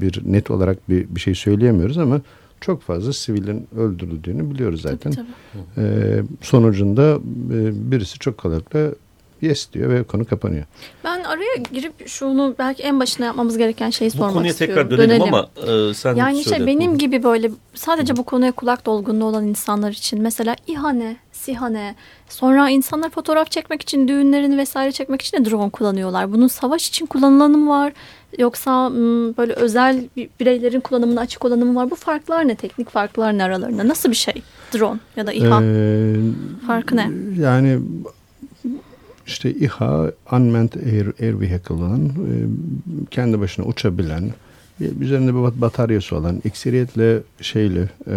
bir 0.00 0.22
net 0.24 0.50
olarak 0.50 0.88
bir, 0.90 1.06
bir 1.08 1.20
şey 1.20 1.34
söyleyemiyoruz 1.34 1.98
ama 1.98 2.20
çok 2.60 2.82
fazla 2.82 3.12
sivilin 3.12 3.68
öldürüldüğünü 3.76 4.50
biliyoruz 4.50 4.82
zaten. 4.82 5.12
Tabii, 5.12 5.26
tabii. 5.76 5.86
Ee, 5.86 6.22
sonucunda 6.40 7.02
e, 7.54 7.90
birisi 7.90 8.18
çok 8.18 8.38
kolaylıkla 8.38 8.90
yes 9.42 9.72
diyor 9.72 9.90
ve 9.90 10.02
konu 10.02 10.24
kapanıyor. 10.24 10.64
Ben 11.04 11.24
araya 11.24 11.56
girip 11.72 12.08
şunu 12.08 12.54
belki 12.58 12.82
en 12.82 13.00
başına 13.00 13.26
yapmamız 13.26 13.58
gereken 13.58 13.90
şeyi 13.90 14.10
Bu 14.10 14.16
sormak 14.16 14.32
konuya 14.34 14.50
istiyorum. 14.50 14.88
tekrar 14.88 14.98
dönelim, 14.98 15.22
ama 15.22 15.48
e, 15.90 15.94
sen 15.94 16.14
Yani 16.14 16.44
söyle. 16.44 16.56
şey 16.56 16.66
benim 16.66 16.98
gibi 16.98 17.22
böyle 17.22 17.50
sadece 17.74 18.16
bu 18.16 18.24
konuya 18.24 18.52
kulak 18.52 18.86
dolgunluğu 18.86 19.24
olan 19.24 19.46
insanlar 19.46 19.90
için 19.90 20.22
mesela 20.22 20.56
İHA'ne, 20.66 21.16
SİHA'ne 21.46 21.94
sonra 22.28 22.70
insanlar 22.70 23.10
fotoğraf 23.10 23.50
çekmek 23.50 23.82
için 23.82 24.08
düğünlerini 24.08 24.58
vesaire 24.58 24.92
çekmek 24.92 25.22
için 25.22 25.36
de 25.44 25.50
drone 25.50 25.70
kullanıyorlar. 25.70 26.32
Bunun 26.32 26.46
savaş 26.48 26.88
için 26.88 27.06
kullanılanı 27.06 27.58
mı 27.58 27.70
var 27.70 27.92
yoksa 28.38 28.90
böyle 29.38 29.52
özel 29.52 30.04
bir- 30.16 30.28
bireylerin 30.40 30.80
kullanımına 30.80 31.20
açık 31.20 31.44
olanı 31.44 31.64
mı 31.64 31.74
var? 31.74 31.90
Bu 31.90 31.94
farklar 31.94 32.48
ne? 32.48 32.54
Teknik 32.54 32.90
farklar 32.90 33.38
ne 33.38 33.44
aralarında? 33.44 33.88
Nasıl 33.88 34.10
bir 34.10 34.14
şey? 34.16 34.34
Drone 34.74 34.98
ya 35.16 35.26
da 35.26 35.32
İHA 35.32 35.60
Ee, 35.62 36.14
farkı 36.66 36.96
ne? 36.96 37.10
Yani 37.40 37.78
işte 39.26 39.50
İHA 39.54 40.10
Unmanned 40.32 40.72
Air, 40.74 41.06
Air 41.20 41.40
Vehicle 41.40 41.74
olan 41.74 42.04
e, 42.06 42.32
kendi 43.10 43.40
başına 43.40 43.66
uçabilen 43.66 44.30
bir- 44.80 45.00
üzerinde 45.00 45.34
bir 45.34 45.38
bat- 45.42 45.60
bataryası 45.60 46.16
olan 46.16 46.42
ekseriyetle 46.44 47.18
şeyli 47.40 47.88
e, 48.10 48.16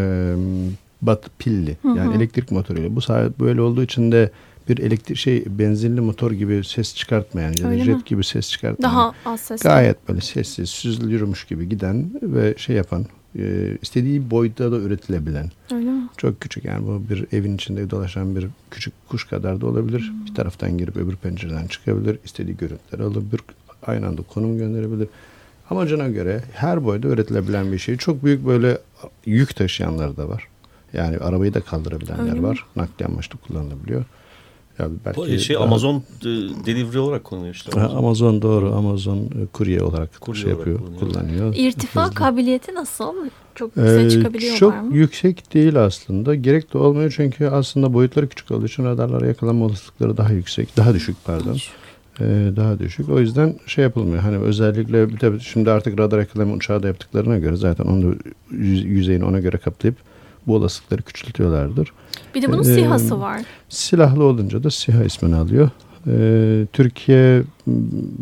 bat 1.05 1.29
pilli 1.39 1.77
yani 1.83 2.15
elektrik 2.15 2.51
motoruyla 2.51 2.95
bu 2.95 3.01
saat 3.01 3.39
böyle 3.39 3.61
olduğu 3.61 3.83
için 3.83 4.11
de 4.11 4.31
bir 4.69 4.77
elektrik 4.77 5.17
şey 5.17 5.43
benzinli 5.47 6.01
motor 6.01 6.31
gibi 6.31 6.63
ses 6.63 6.95
çıkartmayan 6.95 7.53
ya 7.59 7.69
da 7.69 7.77
jet 7.77 7.95
mi? 7.95 8.03
gibi 8.05 8.23
ses 8.23 8.51
çıkartmayan 8.51 8.93
Daha 8.93 9.13
az 9.25 9.39
ses. 9.39 9.61
Gayet 9.61 10.09
böyle 10.09 10.21
sessiz, 10.21 10.69
süzülür 10.69 11.11
yürümüş 11.11 11.43
gibi 11.43 11.69
giden 11.69 12.11
ve 12.21 12.53
şey 12.57 12.75
yapan, 12.75 13.05
e, 13.39 13.77
istediği 13.81 14.31
boyutta 14.31 14.71
da 14.71 14.75
üretilebilen. 14.75 15.51
Öyle 15.71 15.91
mi? 15.91 16.09
Çok 16.17 16.41
küçük 16.41 16.65
yani 16.65 16.87
bu 16.87 17.03
bir 17.09 17.25
evin 17.31 17.55
içinde 17.55 17.89
dolaşan 17.89 18.35
bir 18.35 18.47
küçük 18.71 18.93
kuş 19.09 19.27
kadar 19.27 19.61
da 19.61 19.67
olabilir. 19.67 20.11
Bir 20.29 20.35
taraftan 20.35 20.77
girip 20.77 20.97
öbür 20.97 21.15
pencereden 21.15 21.67
çıkabilir. 21.67 22.19
İstediği 22.25 22.57
görüntüleri 22.57 23.03
alabilir. 23.03 23.41
Aynı 23.87 24.07
anda 24.07 24.21
konum 24.21 24.57
gönderebilir. 24.57 25.07
Amacına 25.69 26.07
göre 26.07 26.43
her 26.53 26.85
boyda 26.85 27.07
üretilebilen 27.07 27.71
bir 27.71 27.77
şey. 27.77 27.97
Çok 27.97 28.23
büyük 28.23 28.45
böyle 28.45 28.77
yük 29.25 29.55
taşıyanlar 29.55 30.17
da 30.17 30.29
var. 30.29 30.47
Yani 30.97 31.17
arabayı 31.17 31.53
da 31.53 31.61
kaldırabilenler 31.61 32.23
Öyle 32.23 32.33
mi? 32.33 32.43
var. 32.43 32.65
Nakliyen 32.75 33.11
amaçlı 33.11 33.37
kullanılabiliyor. 33.39 34.03
Ya 34.79 34.87
belki 35.05 35.39
şey 35.39 35.55
daha- 35.55 35.63
Amazon 35.63 35.95
e, 35.95 36.25
delivery 36.65 36.99
olarak 36.99 37.23
kullanıyor 37.23 37.55
işte. 37.55 37.79
Ha, 37.79 37.87
Amazon 37.87 38.41
doğru. 38.41 38.73
Amazon 38.75 39.17
e, 39.17 39.45
kurye 39.53 39.81
olarak 39.83 40.21
Kurye 40.21 40.41
şey 40.41 40.53
olarak 40.53 40.67
yapıyor, 40.67 40.79
kullanıyor. 40.99 41.13
kullanıyor. 41.13 41.53
İrtifa 41.57 42.03
Hızlı. 42.03 42.15
kabiliyeti 42.15 42.73
nasıl? 42.73 43.13
Çok 43.55 43.77
yükseğe 43.77 44.05
Ee, 44.05 44.09
çıkabiliyorlar 44.09 44.59
çok 44.59 44.83
mı? 44.83 44.95
yüksek 44.97 45.53
değil 45.53 45.83
aslında. 45.85 46.35
Gerek 46.35 46.73
de 46.73 46.77
olmuyor 46.77 47.13
çünkü 47.15 47.47
aslında 47.47 47.93
boyutları 47.93 48.27
küçük 48.29 48.51
olduğu 48.51 48.65
için 48.65 48.83
radarlara 48.85 49.27
yakalanma 49.27 49.65
olasılıkları 49.65 50.17
daha 50.17 50.31
yüksek. 50.31 50.77
Daha 50.77 50.93
düşük 50.93 51.15
pardon. 51.25 51.57
Ee, 52.19 52.23
daha 52.55 52.79
düşük. 52.79 53.09
O 53.09 53.19
yüzden 53.19 53.55
şey 53.67 53.83
yapılmıyor. 53.83 54.21
Hani 54.23 54.37
özellikle 54.37 55.09
bir 55.09 55.19
de 55.19 55.39
şimdi 55.39 55.71
artık 55.71 55.99
radar 55.99 56.19
yakalama 56.19 56.53
uçağı 56.53 56.83
da 56.83 56.87
yaptıklarına 56.87 57.37
göre 57.37 57.55
zaten 57.55 57.85
onu 57.85 58.03
da 58.11 58.15
yüz- 58.51 58.85
yüzeyini 58.85 59.25
ona 59.25 59.39
göre 59.39 59.57
kaplayıp 59.57 59.95
bu 60.47 60.55
olasılıkları 60.55 61.01
küçültüyorlardır. 61.01 61.91
Bir 62.35 62.41
de 62.41 62.49
bunun 62.49 62.61
Ee, 62.61 62.75
SİHA'sı 62.75 63.21
var. 63.21 63.41
Silahlı 63.69 64.23
olunca 64.23 64.63
da 64.63 64.71
SİHA 64.71 65.03
ismini 65.03 65.35
alıyor. 65.35 65.69
Ee, 66.07 66.67
Türkiye 66.73 67.43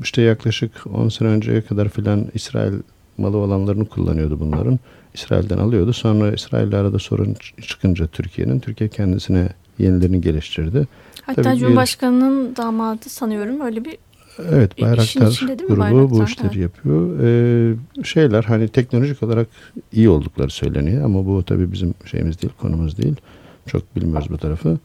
işte 0.03 0.21
yaklaşık 0.21 0.71
10 0.93 1.09
sene 1.09 1.27
önceye 1.27 1.61
kadar 1.61 1.89
filan 1.89 2.25
İsrail 2.33 2.73
malı 3.17 3.37
olanlarını 3.37 3.85
kullanıyordu 3.85 4.39
bunların. 4.39 4.79
İsrail'den 5.13 5.57
alıyordu. 5.57 5.93
Sonra 5.93 6.31
İsrail'le 6.31 6.73
arada 6.73 6.99
sorun 6.99 7.35
çıkınca 7.61 8.07
Türkiye'nin, 8.07 8.59
Türkiye 8.59 8.89
kendisine 8.89 9.49
yenilerini 9.79 10.21
geliştirdi. 10.21 10.87
Hatta 11.21 11.41
tabii 11.41 11.57
Cumhurbaşkanı'nın 11.59 12.55
damadı 12.55 13.09
sanıyorum 13.09 13.61
öyle 13.61 13.85
bir 13.85 13.97
Evet 14.51 14.71
İşin 14.77 14.87
Bayraktar 14.87 15.47
grubu 15.67 15.79
Bayraktar? 15.79 16.09
bu 16.09 16.23
işleri 16.23 16.59
yapıyor. 16.59 17.19
Ee, 17.23 17.75
şeyler 18.03 18.43
hani 18.43 18.67
teknolojik 18.67 19.23
olarak 19.23 19.47
iyi 19.91 20.09
oldukları 20.09 20.49
söyleniyor 20.49 21.05
ama 21.05 21.25
bu 21.25 21.43
tabii 21.43 21.71
bizim 21.71 21.93
şeyimiz 22.05 22.41
değil, 22.41 22.53
konumuz 22.61 22.97
değil. 22.97 23.15
Çok 23.67 23.95
bilmiyoruz 23.95 24.27
bu 24.29 24.37
tarafı. 24.37 24.77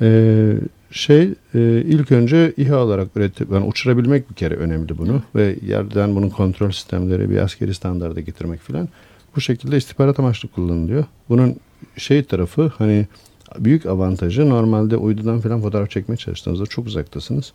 Ee, 0.00 0.52
şey 0.90 1.34
e, 1.54 1.82
ilk 1.86 2.12
önce 2.12 2.52
İHA 2.56 2.76
olarak 2.84 3.16
üretip 3.16 3.52
yani 3.52 3.66
uçurabilmek 3.66 4.30
bir 4.30 4.34
kere 4.34 4.54
önemli 4.54 4.98
bunu 4.98 5.22
ve 5.34 5.56
yerden 5.66 6.16
bunun 6.16 6.28
kontrol 6.28 6.70
sistemleri 6.70 7.30
bir 7.30 7.36
askeri 7.38 7.74
standarda 7.74 8.20
getirmek 8.20 8.60
filan. 8.60 8.88
Bu 9.36 9.40
şekilde 9.40 9.76
istihbarat 9.76 10.18
amaçlı 10.18 10.48
kullanılıyor. 10.48 11.04
Bunun 11.28 11.56
şey 11.96 12.24
tarafı 12.24 12.72
hani 12.78 13.06
büyük 13.58 13.86
avantajı 13.86 14.50
normalde 14.50 14.96
uydudan 14.96 15.40
falan 15.40 15.60
fotoğraf 15.60 15.90
çekmeye 15.90 16.16
çalıştığınızda 16.16 16.66
çok 16.66 16.86
uzaktasınız. 16.86 17.52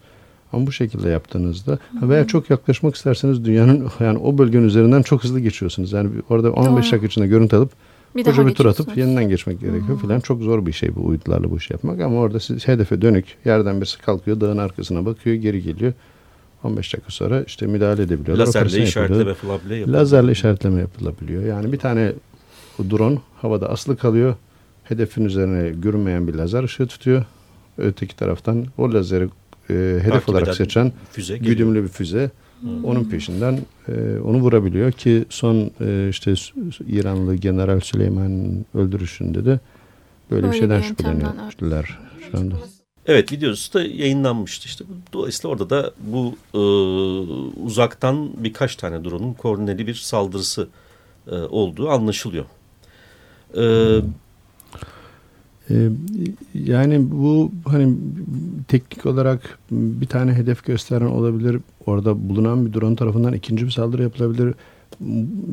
Ama 0.55 0.67
bu 0.67 0.71
şekilde 0.71 1.09
yaptığınızda 1.09 1.79
veya 2.01 2.27
çok 2.27 2.49
yaklaşmak 2.49 2.95
isterseniz 2.95 3.45
dünyanın 3.45 3.89
yani 3.99 4.17
o 4.17 4.37
bölgenin 4.37 4.67
üzerinden 4.67 5.01
çok 5.01 5.23
hızlı 5.23 5.39
geçiyorsunuz. 5.39 5.91
Yani 5.91 6.09
orada 6.29 6.51
15 6.51 6.85
Doğru. 6.85 6.91
dakika 6.91 7.07
içinde 7.07 7.27
görüntü 7.27 7.55
alıp 7.55 7.71
Bir 8.15 8.23
koca 8.23 8.47
bir 8.47 8.53
tur 8.53 8.65
atıp 8.65 8.97
yeniden 8.97 9.29
geçmek 9.29 9.61
gerekiyor 9.61 9.99
filan. 10.01 10.19
Çok 10.19 10.41
zor 10.41 10.65
bir 10.65 10.71
şey 10.71 10.95
bu 10.95 11.05
uydularla 11.05 11.51
bu 11.51 11.57
işi 11.57 11.73
yapmak 11.73 12.01
ama 12.01 12.19
orada 12.19 12.39
siz 12.39 12.67
hedefe 12.67 13.01
dönük 13.01 13.25
yerden 13.45 13.81
birisi 13.81 14.01
kalkıyor 14.01 14.41
dağın 14.41 14.57
arkasına 14.57 15.05
bakıyor 15.05 15.35
geri 15.35 15.63
geliyor. 15.63 15.93
15 16.63 16.93
dakika 16.93 17.11
sonra 17.11 17.43
işte 17.43 17.67
müdahale 17.67 18.03
edebiliyorlar. 18.03 18.45
Lazerle 18.45 18.83
işaretleme 18.83 19.33
falan 19.33 19.59
bile 19.65 19.75
yapılıyor. 19.75 19.99
Lazerle 19.99 20.31
işaretleme 20.31 20.81
yapılabiliyor. 20.81 21.43
Yani 21.43 21.71
bir 21.71 21.79
tane 21.79 22.13
bu 22.77 22.89
drone 22.89 23.17
havada 23.41 23.69
asılı 23.69 23.97
kalıyor. 23.97 24.35
Hedefin 24.83 25.25
üzerine 25.25 25.69
görünmeyen 25.69 26.27
bir 26.27 26.33
lazer 26.33 26.63
ışığı 26.63 26.87
tutuyor. 26.87 27.25
Öteki 27.77 28.15
taraftan 28.15 28.65
o 28.77 28.93
lazeri 28.93 29.29
e, 29.69 29.73
hedef 29.73 30.11
Takip 30.11 30.29
olarak 30.29 30.55
seçen 30.55 30.93
füze 31.11 31.37
geliyor. 31.37 31.53
güdümlü 31.53 31.83
bir 31.83 31.87
füze. 31.87 32.31
Onun 32.83 33.03
peşinden 33.03 33.59
e, 33.87 34.19
onu 34.19 34.37
vurabiliyor 34.37 34.91
ki 34.91 35.25
son 35.29 35.71
e, 35.81 36.09
işte 36.09 36.33
İranlı 36.87 37.35
General 37.35 37.79
Süleyman 37.79 38.65
öldürüşünde 38.73 39.45
de 39.45 39.59
böyle 40.31 40.43
Böyle 40.43 40.53
bir 40.53 40.59
şeyden 40.59 40.81
şüpheleniyorlar 40.81 41.99
şu 42.31 42.37
anda. 42.37 42.55
Evet 43.07 43.31
videosu 43.31 43.73
da 43.73 43.81
yayınlanmıştı 43.81 44.67
işte. 44.67 44.85
Dolayısıyla 45.13 45.49
orada 45.49 45.69
da 45.69 45.91
bu 45.99 46.35
e, 46.53 46.59
uzaktan 47.61 48.29
birkaç 48.43 48.75
tane 48.75 49.03
drone'un 49.03 49.33
koordineli 49.33 49.87
bir 49.87 49.93
saldırısı 49.93 50.67
e, 51.27 51.35
olduğu 51.35 51.89
anlaşılıyor. 51.89 52.45
E, 53.57 53.63
yani 56.53 57.11
bu 57.11 57.51
hani 57.65 57.95
teknik 58.67 59.05
olarak 59.05 59.59
bir 59.71 60.05
tane 60.07 60.33
hedef 60.33 60.65
gösteren 60.65 61.05
olabilir. 61.05 61.57
Orada 61.85 62.29
bulunan 62.29 62.65
bir 62.65 62.73
drone 62.73 62.95
tarafından 62.95 63.33
ikinci 63.33 63.65
bir 63.65 63.71
saldırı 63.71 64.03
yapılabilir. 64.03 64.53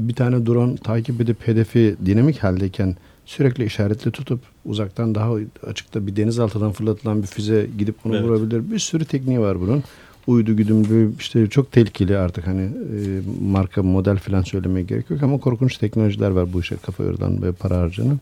Bir 0.09 0.15
tane 0.15 0.47
drone 0.47 0.77
takip 0.77 1.21
edip 1.21 1.49
hedefi 1.49 1.97
dinamik 2.07 2.39
haldeyken 2.39 2.97
sürekli 3.27 3.65
işaretli 3.65 4.11
tutup 4.11 4.41
uzaktan 4.65 5.15
daha 5.15 5.35
açıkta 5.67 6.07
bir 6.07 6.17
denizaltıdan 6.17 6.73
fırlatılan 6.73 7.23
bir 7.23 7.27
füze 7.27 7.67
gidip 7.79 7.95
bunu 8.05 8.17
Evet. 8.17 8.25
vurabilir. 8.25 8.71
Bir 8.71 8.79
sürü 8.79 9.05
tekniği 9.05 9.41
var 9.41 9.61
bunun. 9.61 9.83
Uydu 10.27 10.57
güdümlü 10.57 11.13
işte 11.19 11.47
çok 11.47 11.73
tehlikeli 11.73 12.17
artık 12.19 12.47
hani 12.47 12.63
e, 12.63 13.21
marka 13.51 13.83
model 13.83 14.17
falan 14.17 14.43
söylemeye 14.43 14.87
gerek 14.87 15.11
yok 15.11 15.23
ama 15.23 15.39
korkunç 15.39 15.77
teknolojiler 15.77 16.31
var 16.31 16.53
bu 16.53 16.61
işe 16.61 16.77
kafa 16.77 17.05
yorulan 17.05 17.43
ve 17.43 17.53
para 17.53 17.79
harcanan. 17.79 18.21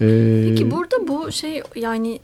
Ee, 0.00 0.44
Peki 0.48 0.70
burada 0.70 1.08
bu 1.08 1.32
şey 1.32 1.62
yani 1.76 2.20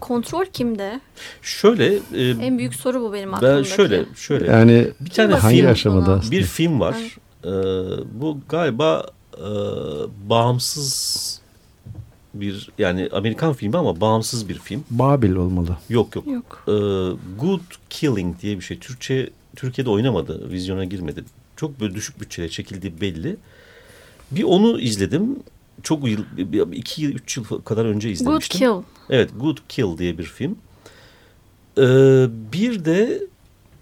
kontrol 0.00 0.44
kimde? 0.52 1.00
şöyle 1.42 1.94
e, 2.14 2.28
En 2.30 2.58
büyük 2.58 2.74
soru 2.74 3.00
bu 3.00 3.12
benim 3.12 3.28
ben 3.32 3.36
aklımdaki. 3.36 3.68
şöyle 3.70 4.04
şöyle 4.14 4.46
Yani 4.46 4.88
bir 5.00 5.10
tane 5.10 5.34
hangi 5.34 5.56
film 5.56 5.68
aşamada 5.70 6.12
aslında? 6.12 6.30
bir 6.32 6.42
film 6.42 6.80
var. 6.80 6.96
E, 7.44 7.50
bu 8.20 8.38
galiba 8.48 9.06
e, 9.38 9.48
bağımsız 10.30 11.40
bir 12.34 12.70
yani 12.78 13.08
Amerikan 13.12 13.52
filmi 13.52 13.76
ama 13.76 14.00
bağımsız 14.00 14.48
bir 14.48 14.58
film. 14.58 14.84
Babil 14.90 15.32
olmalı. 15.34 15.76
Yok 15.88 16.16
yok. 16.16 16.26
Yok. 16.26 16.64
e, 16.68 16.72
Good 17.40 17.60
Killing 17.90 18.40
diye 18.42 18.56
bir 18.58 18.64
şey. 18.64 18.78
Türkçe 18.78 19.30
Türkiye'de 19.56 19.90
oynamadı, 19.90 20.50
vizyona 20.50 20.84
girmedi. 20.84 21.24
Çok 21.56 21.80
böyle 21.80 21.94
düşük 21.94 22.20
bütçeyle 22.20 22.48
çekildiği 22.48 23.00
belli. 23.00 23.36
Bir 24.30 24.42
onu 24.42 24.80
izledim. 24.80 25.36
Çok 25.82 26.08
yıl, 26.08 26.24
iki 26.72 27.02
yıl, 27.02 27.12
üç 27.12 27.36
yıl 27.36 27.44
kadar 27.44 27.84
önce 27.84 28.08
Good 28.08 28.14
izlemiştim. 28.14 28.58
Kill. 28.58 28.82
Evet, 29.10 29.30
Good 29.40 29.58
Kill 29.68 29.98
diye 29.98 30.18
bir 30.18 30.24
film. 30.24 30.56
Ee, 31.78 32.26
bir 32.52 32.84
de 32.84 33.22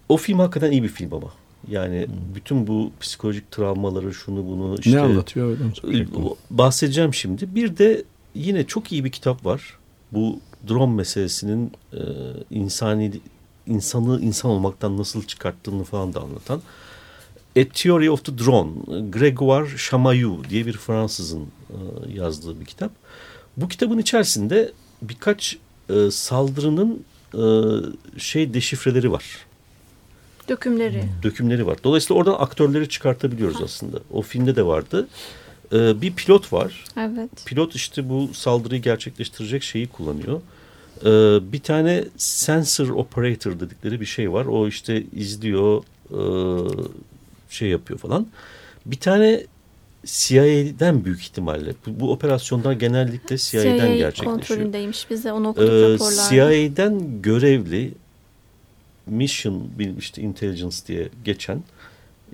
o 0.09 0.17
film 0.17 0.39
hakikaten 0.39 0.71
iyi 0.71 0.83
bir 0.83 0.87
film 0.87 1.13
ama. 1.13 1.33
Yani 1.67 2.07
bütün 2.35 2.67
bu 2.67 2.91
psikolojik 2.99 3.51
travmaları, 3.51 4.13
şunu 4.13 4.45
bunu 4.47 4.75
işte 4.79 4.91
ne 4.91 4.99
anlatıyor? 4.99 5.57
Bahsedeceğim 6.49 7.13
şimdi. 7.13 7.55
Bir 7.55 7.77
de 7.77 8.03
yine 8.35 8.67
çok 8.67 8.91
iyi 8.91 9.03
bir 9.03 9.11
kitap 9.11 9.45
var. 9.45 9.77
Bu 10.11 10.39
drone 10.69 10.95
meselesinin 10.95 11.71
e, 11.93 12.01
insani 12.49 13.11
insanı 13.67 14.21
insan 14.21 14.51
olmaktan 14.51 14.97
nasıl 14.97 15.23
çıkarttığını 15.23 15.83
falan 15.83 16.13
da 16.13 16.21
anlatan. 16.21 16.61
A 17.57 17.63
Theory 17.73 18.09
of 18.09 18.25
the 18.25 18.37
Drone. 18.37 18.71
Gregoire 19.09 19.77
Chamayou 19.77 20.43
diye 20.49 20.65
bir 20.65 20.73
Fransızın 20.73 21.47
yazdığı 22.13 22.59
bir 22.59 22.65
kitap. 22.65 22.91
Bu 23.57 23.67
kitabın 23.67 23.97
içerisinde 23.97 24.71
birkaç 25.01 25.57
e, 25.89 26.11
saldırının 26.11 27.03
e, 27.33 27.43
şey 28.19 28.53
deşifreleri 28.53 29.11
var 29.11 29.25
Dökümleri. 30.49 31.03
dökümleri 31.23 31.67
var. 31.67 31.77
Dolayısıyla 31.83 32.19
oradan 32.19 32.35
aktörleri 32.39 32.89
çıkartabiliyoruz 32.89 33.61
aslında. 33.61 33.99
O 34.11 34.21
filmde 34.21 34.55
de 34.55 34.65
vardı. 34.65 35.07
Bir 35.71 36.13
pilot 36.13 36.53
var. 36.53 36.85
Evet. 36.97 37.29
Pilot 37.45 37.75
işte 37.75 38.09
bu 38.09 38.29
saldırıyı 38.33 38.81
gerçekleştirecek 38.81 39.63
şeyi 39.63 39.87
kullanıyor. 39.87 40.41
Bir 41.51 41.59
tane 41.59 42.03
sensor 42.17 42.89
operator 42.89 43.59
dedikleri 43.59 44.01
bir 44.01 44.05
şey 44.05 44.31
var. 44.31 44.45
O 44.45 44.67
işte 44.67 45.03
izliyor, 45.15 45.83
e, 46.11 46.19
şey 47.49 47.69
yapıyor 47.69 47.99
falan. 47.99 48.27
Bir 48.85 48.99
tane 48.99 49.43
CIA'den 50.05 51.05
büyük 51.05 51.21
ihtimalle. 51.21 51.73
Bu, 51.85 51.99
bu 51.99 52.11
operasyonlar 52.11 52.71
genellikle 52.73 53.37
CIA'den 53.37 53.77
CIA 53.77 53.95
gerçekleşiyor. 53.95 54.35
kontrolündeymiş 54.35 55.09
bize 55.09 55.33
onu 55.33 55.47
okuduk 55.49 55.69
Ee, 55.69 55.93
raporlarda. 55.93 56.29
CIA'den 56.29 57.21
görevli 57.21 57.93
Mission 59.07 59.69
işte 59.99 60.21
Intelligence 60.21 60.75
diye 60.87 61.09
geçen 61.25 61.63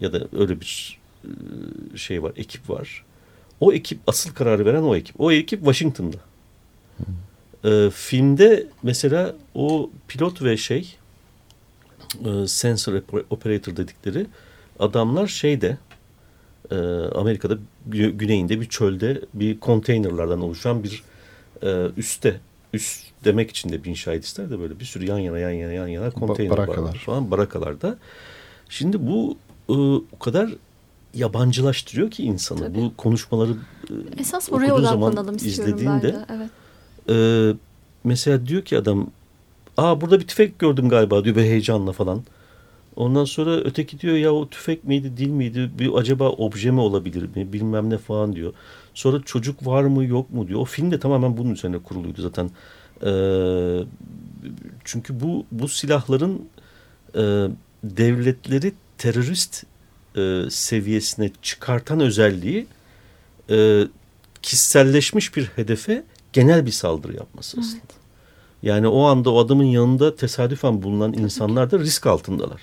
ya 0.02 0.14
da 0.14 0.28
öyle 0.38 0.62
bir 0.62 1.00
e, 1.24 1.98
şey 1.98 2.24
var, 2.24 2.32
ekip 2.36 2.70
var. 2.70 3.04
O 3.60 3.74
ekip 3.74 4.00
asıl 4.08 4.34
kararı 4.34 4.66
veren 4.66 4.84
o 4.84 4.96
ekip. 4.96 5.22
O 5.22 5.32
ekip 5.32 5.60
Washington'da. 5.60 6.18
Ee, 7.66 7.90
filmde 7.90 8.68
mesela 8.84 9.36
o 9.56 9.90
pilot 10.08 10.42
ve 10.42 10.58
şey 10.58 10.96
e, 12.26 12.48
sensor 12.48 12.94
oper- 12.94 13.24
operator 13.30 13.76
dedikleri 13.76 14.26
adamlar 14.80 15.28
şeyde 15.28 15.78
e, 16.72 16.76
Amerika'da 17.16 17.58
gü- 17.90 18.12
güneyinde 18.12 18.62
bir 18.62 18.66
çölde 18.66 19.22
bir 19.34 19.60
konteynerlardan 19.60 20.42
oluşan 20.42 20.84
bir 20.84 21.04
e, 21.64 21.88
üste 21.98 22.40
üst 22.74 23.06
demek 23.26 23.50
için 23.50 23.70
de 23.70 23.84
bir 23.84 23.90
inşa 23.90 24.14
ister 24.14 24.50
de 24.50 24.60
böyle 24.60 24.80
bir 24.80 24.86
sürü 24.86 25.06
yan 25.06 25.18
yana 25.20 25.40
yan 25.40 25.50
yana 25.50 25.72
yan 25.74 25.88
yana 25.88 26.10
konteyner 26.12 26.52
var 26.52 26.68
barakalar. 26.68 26.96
falan 26.96 27.32
barakalarda. 27.32 27.98
Şimdi 28.70 29.08
bu 29.08 29.38
e, 29.70 29.74
o 30.16 30.20
kadar 30.20 30.50
yabancılaştırıyor 31.14 32.12
ki 32.12 32.24
insanı. 32.24 32.60
Tabii. 32.60 32.78
Bu 32.78 32.94
konuşmaları 32.98 33.52
e, 33.90 34.22
Esas 34.22 34.46
zaman 34.46 34.72
odaklanalım 34.72 35.36
istiyorum 35.36 35.74
ben 35.74 35.78
izlediğinde 35.78 36.14
de. 36.14 36.26
Evet. 36.30 36.50
ee, 37.10 37.54
mesela 38.04 38.46
diyor 38.48 38.62
ki 38.62 38.78
adam 38.78 39.08
aa 39.78 40.02
burada 40.02 40.20
bir 40.20 40.28
tüfek 40.28 40.60
gördüm 40.60 40.90
galiba 40.90 41.24
diyor 41.24 41.36
ve 41.36 41.44
heyecanla 41.44 41.92
falan. 41.92 42.24
Ondan 42.98 43.26
sonra 43.26 43.56
öteki 43.56 44.00
diyor 44.00 44.16
ya 44.16 44.34
o 44.34 44.50
tüfek 44.50 44.84
miydi 44.84 45.18
değil 45.18 45.30
miydi 45.30 45.72
bir 45.80 45.94
acaba 45.94 46.30
obje 46.30 46.72
mi 46.72 46.80
olabilir 46.80 47.30
mi 47.36 47.54
bilmem 47.54 47.90
ne 47.90 47.98
falan 47.98 48.36
diyor. 48.36 48.54
Sonra 48.94 49.22
çocuk 49.26 49.66
var 49.68 49.84
mı 49.84 50.06
yok 50.06 50.30
mu 50.30 50.48
diyor. 50.48 50.60
O 50.60 50.66
film 50.66 50.92
de 50.92 51.00
tamamen 51.00 51.38
bunun 51.38 51.52
üzerine 51.52 51.80
kuruluydu 51.80 52.22
zaten. 52.22 52.50
Ee, 53.04 53.86
çünkü 54.84 55.20
bu 55.20 55.46
bu 55.52 55.68
silahların 55.68 56.50
e, 57.16 57.48
devletleri 57.84 58.74
terörist 58.98 59.64
e, 60.18 60.44
seviyesine 60.50 61.32
çıkartan 61.42 62.00
özelliği 62.00 62.68
e, 63.50 63.84
kişiselleşmiş 64.42 65.36
bir 65.36 65.46
hedefe 65.46 66.04
genel 66.34 66.66
bir 66.66 66.72
saldırı 66.72 67.16
yapması 67.16 67.58
aslında. 67.60 67.98
Yani 68.64 68.88
o 68.88 69.04
anda 69.04 69.30
o 69.30 69.40
adamın 69.46 69.64
yanında 69.64 70.16
tesadüfen 70.16 70.84
bulunan 70.84 71.14
insanlar 71.14 71.72
da 71.72 71.80
risk 71.80 72.08
altındalar. 72.08 72.62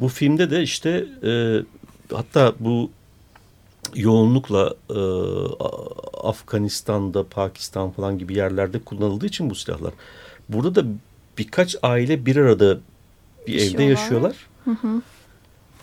Bu 0.00 0.08
filmde 0.08 0.50
de 0.50 0.62
işte 0.62 1.06
e, 1.24 1.60
hatta 2.14 2.54
bu 2.60 2.90
yoğunlukla 3.94 4.74
e, 4.90 5.00
Afganistan'da, 6.28 7.24
Pakistan 7.24 7.90
falan 7.90 8.18
gibi 8.18 8.34
yerlerde 8.34 8.78
kullanıldığı 8.78 9.26
için 9.26 9.50
bu 9.50 9.54
silahlar. 9.54 9.92
Burada 10.48 10.74
da 10.74 10.84
birkaç 11.38 11.76
aile 11.82 12.26
bir 12.26 12.36
arada 12.36 12.78
bir 13.46 13.54
evde 13.54 13.82
Yaşıyorlar. 13.82 13.88
yaşıyorlar. 13.88 14.36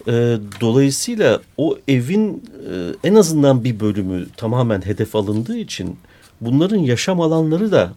E, 0.07 0.37
dolayısıyla 0.61 1.41
o 1.57 1.77
evin 1.87 2.43
e, 2.71 2.91
en 3.03 3.15
azından 3.15 3.63
bir 3.63 3.79
bölümü 3.79 4.27
tamamen 4.37 4.85
hedef 4.85 5.15
alındığı 5.15 5.57
için 5.57 5.97
bunların 6.41 6.77
yaşam 6.77 7.21
alanları 7.21 7.71
da 7.71 7.93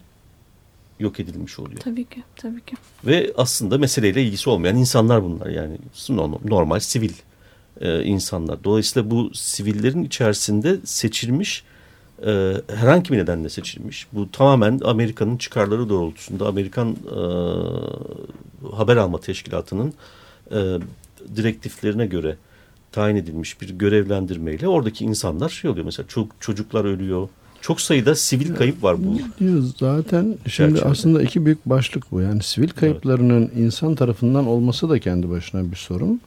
yok 0.99 1.19
edilmiş 1.19 1.59
oluyor. 1.59 1.79
Tabii 1.79 2.05
ki, 2.05 2.23
tabii 2.35 2.61
ki. 2.61 2.75
Ve 3.05 3.33
aslında 3.37 3.77
meseleyle 3.77 4.23
ilgisi 4.23 4.49
olmayan 4.49 4.75
insanlar 4.75 5.23
bunlar 5.23 5.47
yani 5.47 5.77
normal 6.45 6.79
sivil 6.79 7.13
e, 7.81 8.03
insanlar. 8.03 8.63
Dolayısıyla 8.63 9.11
bu 9.11 9.31
sivillerin 9.33 10.03
içerisinde 10.03 10.77
seçilmiş 10.83 11.63
e, 12.25 12.53
herhangi 12.67 13.11
bir 13.11 13.17
nedenle 13.17 13.49
seçilmiş. 13.49 14.07
Bu 14.13 14.31
tamamen 14.31 14.79
Amerika'nın 14.83 15.37
çıkarları 15.37 15.89
doğrultusunda 15.89 16.47
Amerikan 16.47 16.89
e, 16.91 17.19
haber 18.75 18.97
alma 18.97 19.19
teşkilatının 19.19 19.93
e, 20.51 20.77
direktiflerine 21.35 22.05
göre 22.05 22.37
tayin 22.91 23.15
edilmiş 23.15 23.61
bir 23.61 23.69
görevlendirmeyle 23.69 24.67
oradaki 24.67 25.05
insanlar 25.05 25.49
şey 25.49 25.71
oluyor 25.71 25.85
mesela 25.85 26.07
çok 26.07 26.41
çocuklar 26.41 26.85
ölüyor. 26.85 27.29
Çok 27.61 27.81
sayıda 27.81 28.15
sivil 28.15 28.55
kayıp 28.55 28.83
var 28.83 28.97
bu. 29.05 29.17
Diyoruz 29.39 29.73
zaten 29.77 30.23
şimdi 30.23 30.73
çerçevede. 30.73 30.85
aslında 30.85 31.21
iki 31.21 31.45
büyük 31.45 31.65
başlık 31.65 32.11
bu. 32.11 32.21
Yani 32.21 32.43
sivil 32.43 32.69
kayıplarının 32.69 33.41
evet. 33.41 33.57
insan 33.57 33.95
tarafından 33.95 34.47
olması 34.47 34.89
da 34.89 34.99
kendi 34.99 35.29
başına 35.29 35.71
bir 35.71 35.75
sorun. 35.75 36.21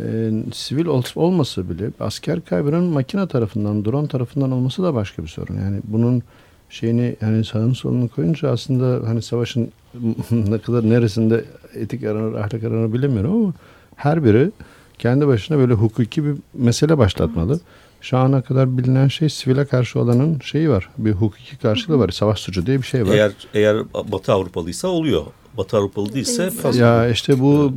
Ee, 0.00 0.30
sivil 0.52 0.86
ol, 0.86 1.02
olmasa 1.14 1.70
bile 1.70 1.90
asker 2.00 2.40
kaybının 2.44 2.84
makine 2.84 3.28
tarafından, 3.28 3.84
drone 3.84 4.08
tarafından 4.08 4.52
olması 4.52 4.82
da 4.82 4.94
başka 4.94 5.22
bir 5.22 5.28
sorun. 5.28 5.54
Yani 5.54 5.80
bunun 5.84 6.22
şeyini 6.70 7.16
yani 7.20 7.44
sağını 7.44 7.74
solunu 7.74 8.08
koyunca 8.08 8.50
aslında 8.50 9.08
hani 9.08 9.22
savaşın 9.22 9.72
ne 10.30 10.58
kadar 10.58 10.90
neresinde 10.90 11.44
etik 11.74 12.04
aranır, 12.04 12.34
ahlak 12.34 12.64
aranır 12.64 12.92
bilemiyorum 12.92 13.32
ama 13.32 13.52
her 13.96 14.24
biri 14.24 14.50
kendi 14.98 15.26
başına 15.26 15.58
böyle 15.58 15.72
hukuki 15.72 16.24
bir 16.24 16.34
mesele 16.54 16.98
başlatmalı. 16.98 17.52
Evet. 17.52 17.62
Şu 18.04 18.18
ana 18.18 18.42
kadar 18.42 18.78
bilinen 18.78 19.08
şey 19.08 19.28
sivile 19.28 19.64
karşı 19.64 20.00
olanın 20.00 20.40
şeyi 20.40 20.70
var. 20.70 20.88
Bir 20.98 21.12
hukuki 21.12 21.58
karşılığı 21.58 21.98
var. 21.98 22.08
Savaş 22.08 22.40
suçu 22.40 22.66
diye 22.66 22.78
bir 22.78 22.86
şey 22.86 23.06
var. 23.06 23.14
Eğer 23.14 23.32
eğer 23.54 23.76
Batı 23.94 24.32
Avrupalıysa 24.32 24.88
oluyor. 24.88 25.22
Batı 25.56 25.76
Avrupalı 25.76 26.12
değilse 26.12 26.50
fazla. 26.50 26.80
Ya 26.80 27.08
işte 27.08 27.40
bu 27.40 27.72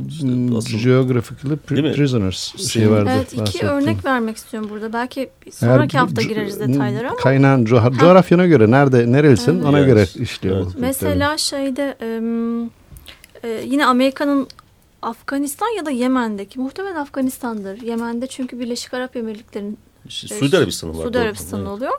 asıl, 0.56 0.78
geographically 0.78 1.56
prisoners 1.94 2.56
şey 2.72 2.90
vardı. 2.90 3.10
Evet 3.16 3.32
iki 3.32 3.66
örnek 3.66 4.04
vermek 4.04 4.36
istiyorum 4.36 4.70
burada. 4.72 4.92
Belki 4.92 5.30
sonraki 5.52 5.96
Eğer, 5.96 6.00
hafta 6.00 6.22
gireriz 6.22 6.60
detaylara 6.60 7.08
ama. 7.08 7.16
Kaynağın 7.16 7.64
coğrafyana 7.64 8.46
göre 8.46 8.70
nerede 8.70 9.12
nerelisin 9.12 9.54
evet. 9.54 9.64
ona 9.64 9.80
göre 9.80 10.06
işliyor. 10.14 10.56
Evet. 10.56 10.68
Mesela 10.78 11.38
şeyde 11.38 11.96
e, 13.44 13.62
yine 13.64 13.86
Amerika'nın 13.86 14.48
Afganistan 15.02 15.76
ya 15.76 15.86
da 15.86 15.90
Yemen'deki 15.90 16.60
muhtemelen 16.60 16.96
Afganistan'dır. 16.96 17.82
Yemen'de 17.82 18.26
çünkü 18.26 18.60
Birleşik 18.60 18.94
Arap 18.94 19.16
Emirlikleri'nin 19.16 19.78
Suudi 20.08 20.56
Arabistan'ı 20.56 20.98
var. 20.98 21.02
Suudi 21.02 21.18
Arabistan 21.18 21.60
evet. 21.60 21.68
oluyor. 21.68 21.92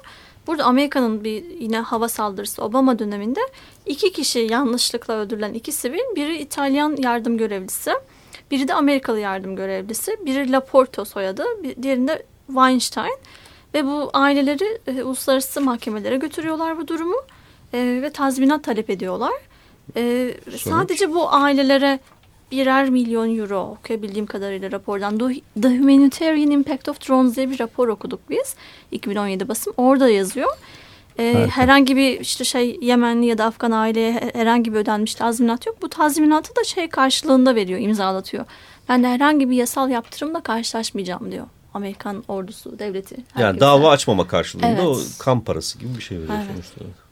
Burada 0.48 0.64
Amerika'nın 0.64 1.24
bir 1.24 1.44
yine 1.60 1.80
hava 1.80 2.10
saldırısı 2.10 2.64
Obama 2.64 3.00
döneminde 3.00 3.40
iki 3.86 4.12
kişi 4.12 4.40
yanlışlıkla 4.40 5.14
öldürülen 5.14 5.54
iki 5.54 5.72
sivil. 5.72 6.16
Biri 6.16 6.38
İtalyan 6.38 6.96
yardım 6.98 7.38
görevlisi, 7.38 7.92
biri 8.52 8.68
de 8.68 8.74
Amerikalı 8.74 9.20
yardım 9.20 9.56
görevlisi. 9.56 10.18
Biri 10.26 10.52
Laporto 10.52 11.06
soyadı, 11.06 11.44
diğerinde 11.82 12.26
Weinstein. 12.48 13.18
Ve 13.74 13.86
bu 13.86 14.10
aileleri 14.14 14.80
e, 14.88 15.04
uluslararası 15.04 15.62
mahkemelere 15.62 16.18
götürüyorlar 16.18 16.78
bu 16.78 16.88
durumu 16.88 17.18
e, 17.74 18.00
ve 18.02 18.10
tazminat 18.10 18.64
talep 18.64 18.90
ediyorlar. 18.90 19.34
E, 19.96 20.34
sadece 20.58 21.14
bu 21.14 21.34
ailelere 21.34 22.00
birer 22.52 22.90
milyon 22.90 23.38
euro 23.38 23.60
okuyabildiğim 23.60 24.26
kadarıyla 24.26 24.72
rapordan 24.72 25.18
The 25.62 25.78
Humanitarian 25.80 26.52
Impact 26.52 26.90
of 26.90 27.10
Drones 27.10 27.36
diye 27.36 27.50
bir 27.50 27.60
rapor 27.60 27.88
okuduk 27.88 28.20
biz 28.30 28.56
2017 28.92 29.48
basım 29.48 29.74
orada 29.78 30.10
yazıyor. 30.10 30.50
Ee, 31.20 31.48
herhangi 31.52 31.96
bir 31.96 32.20
işte 32.20 32.44
şey 32.44 32.78
Yemenli 32.82 33.26
ya 33.26 33.38
da 33.38 33.46
Afgan 33.46 33.72
aileye 33.72 34.32
herhangi 34.34 34.74
bir 34.74 34.78
ödenmiş 34.78 35.16
tazminat 35.16 35.66
yok. 35.66 35.82
Bu 35.82 35.90
tazminatı 35.90 36.56
da 36.56 36.64
şey 36.64 36.90
karşılığında 36.90 37.56
veriyor, 37.56 37.80
imzalatıyor. 37.80 38.46
Ben 38.90 39.04
de 39.04 39.08
herhangi 39.08 39.50
bir 39.50 39.56
yasal 39.56 39.90
yaptırımla 39.90 40.42
karşılaşmayacağım 40.42 41.32
diyor. 41.32 41.46
Amerikan 41.74 42.24
ordusu, 42.28 42.80
devleti. 42.80 43.16
Herkese. 43.16 43.44
Yani 43.44 43.60
dava 43.60 43.90
açmama 43.90 44.28
karşılığında 44.28 44.68
evet. 44.68 44.84
o 44.84 44.98
kan 45.20 45.42
parası 45.42 45.80
gibi 45.80 45.98
bir 45.98 46.02
şey 46.02 46.18
veriyor 46.18 46.38
evet. 46.38 46.48
sonuçta. 46.54 47.09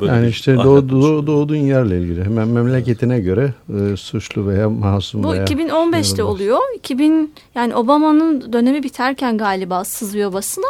Böyle 0.00 0.12
yani 0.12 0.28
işte 0.28 0.56
doğdu, 0.56 1.26
doğduğun 1.26 1.56
yerle 1.56 2.00
ilgili. 2.00 2.24
Hemen 2.24 2.48
memleketine 2.48 3.20
göre 3.20 3.54
e, 3.68 3.96
suçlu 3.96 4.46
veya 4.46 4.70
masum 4.70 5.22
Bu 5.22 5.32
veya 5.32 5.44
2015'te 5.44 6.22
oluyor. 6.22 6.58
2000 6.76 7.34
yani 7.54 7.74
Obama'nın 7.74 8.52
dönemi 8.52 8.82
biterken 8.82 9.38
galiba 9.38 9.84
sızıyor 9.84 10.32
basına. 10.32 10.66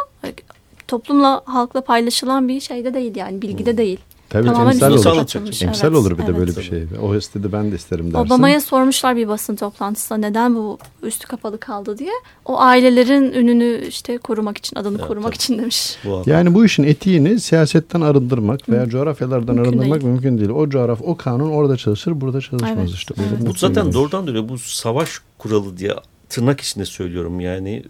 Toplumla 0.87 1.41
halkla 1.45 1.81
paylaşılan 1.81 2.47
bir 2.47 2.59
şeyde 2.59 2.93
değil 2.93 3.15
yani 3.15 3.41
bilgide 3.41 3.71
hmm. 3.71 3.77
değil. 3.77 3.99
Tabii 4.29 4.47
Tamamen 4.47 4.71
emsal 4.71 4.91
olur. 4.91 5.63
Emsal 5.63 5.87
evet, 5.87 5.97
olur 5.97 6.11
bir 6.17 6.23
evet. 6.23 6.35
de 6.35 6.39
böyle 6.39 6.55
bir 6.55 6.61
şey. 6.61 6.83
O 7.01 7.15
istedi 7.15 7.51
ben 7.51 7.71
de 7.71 7.75
isterim 7.75 8.13
dersin. 8.13 8.25
Obama'ya 8.25 8.61
sormuşlar 8.61 9.15
bir 9.15 9.27
basın 9.27 9.55
toplantısında 9.55 10.17
neden 10.17 10.55
bu 10.55 10.77
üstü 11.03 11.27
kapalı 11.27 11.59
kaldı 11.59 11.97
diye. 11.97 12.11
O 12.45 12.59
ailelerin 12.59 13.31
ününü 13.33 13.85
işte 13.87 14.17
korumak 14.17 14.57
için, 14.57 14.79
adını 14.79 14.97
evet, 14.97 15.07
korumak 15.07 15.25
tabii. 15.25 15.35
için 15.35 15.57
demiş. 15.57 15.97
Bu 16.05 16.23
yani 16.25 16.53
bu 16.53 16.65
işin 16.65 16.83
etiğini 16.83 17.39
siyasetten 17.39 18.01
arındırmak 18.01 18.69
veya 18.69 18.85
Hı. 18.85 18.89
coğrafyalardan 18.89 19.55
mümkün 19.55 19.71
arındırmak 19.71 20.01
değil. 20.01 20.11
mümkün 20.11 20.37
değil. 20.37 20.49
O 20.49 20.69
coğraf, 20.69 21.01
o 21.01 21.17
kanun 21.17 21.49
orada 21.49 21.77
çalışır, 21.77 22.21
burada 22.21 22.41
çalışmaz 22.41 22.77
evet. 22.79 22.89
işte. 22.89 23.13
Evet. 23.17 23.47
Bu 23.47 23.53
zaten 23.53 23.93
doğrudan 23.93 24.27
dönüyor. 24.27 24.49
Bu 24.49 24.57
savaş 24.57 25.09
kuralı 25.37 25.77
diye 25.77 25.93
tırnak 26.29 26.61
içinde 26.61 26.85
söylüyorum 26.85 27.39
yani. 27.39 27.83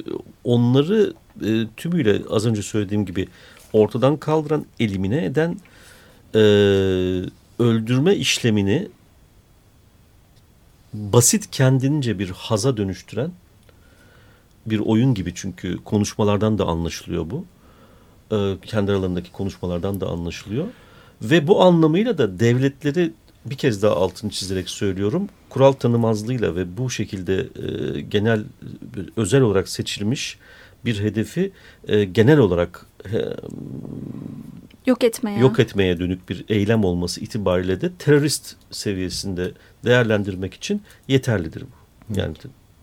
Onları 0.44 1.14
e, 1.46 1.68
tümüyle 1.78 2.22
az 2.30 2.46
önce 2.46 2.62
söylediğim 2.62 3.06
gibi 3.06 3.28
ortadan 3.74 4.18
kaldıran, 4.18 4.66
elimine 4.80 5.26
eden 5.26 5.58
e, 6.38 6.40
öldürme 7.60 8.16
işlemini 8.16 8.88
basit 10.94 11.52
kendince 11.52 12.20
bir 12.20 12.30
haza 12.30 12.78
dönüştüren 12.78 13.32
bir 14.66 14.80
oyun 14.80 15.14
gibi 15.14 15.32
çünkü 15.36 15.78
konuşmalardan 15.84 16.58
da 16.58 16.66
anlaşılıyor 16.66 17.26
bu. 17.30 17.46
E, 18.32 18.58
kendi 18.66 18.92
aralarındaki 18.92 19.32
konuşmalardan 19.32 20.02
da 20.02 20.08
anlaşılıyor. 20.08 20.66
Ve 21.22 21.48
bu 21.48 21.62
anlamıyla 21.62 22.18
da 22.18 22.40
devletleri 22.40 23.14
bir 23.46 23.56
kez 23.56 23.84
daha 23.84 23.96
altını 23.96 24.32
çizerek 24.32 24.70
söylüyorum. 24.70 25.30
Kural 25.50 25.72
tanımazlığıyla 25.72 26.56
ve 26.56 26.78
bu 26.78 26.90
şekilde 26.90 27.36
e, 27.36 28.02
genel 28.02 28.44
özel 29.16 29.42
olarak 29.42 29.70
seçilmiş 29.70 30.38
bir 30.86 31.00
hedefi 31.00 31.52
e, 31.88 32.04
genel 32.04 32.38
olarak 32.38 32.86
e, 33.06 33.18
yok 34.88 35.04
etmeye 35.04 35.40
yok 35.40 35.60
etmeye 35.60 36.00
dönük 36.00 36.30
bir 36.30 36.46
eylem 36.50 36.84
olması 36.84 37.22
itibariyle 37.22 37.82
de 37.82 37.92
terörist 38.00 38.56
seviyesinde 38.72 39.52
değerlendirmek 39.86 40.54
için 40.54 40.82
yeterlidir 41.08 41.62
bu. 41.62 42.20
Yani 42.20 42.36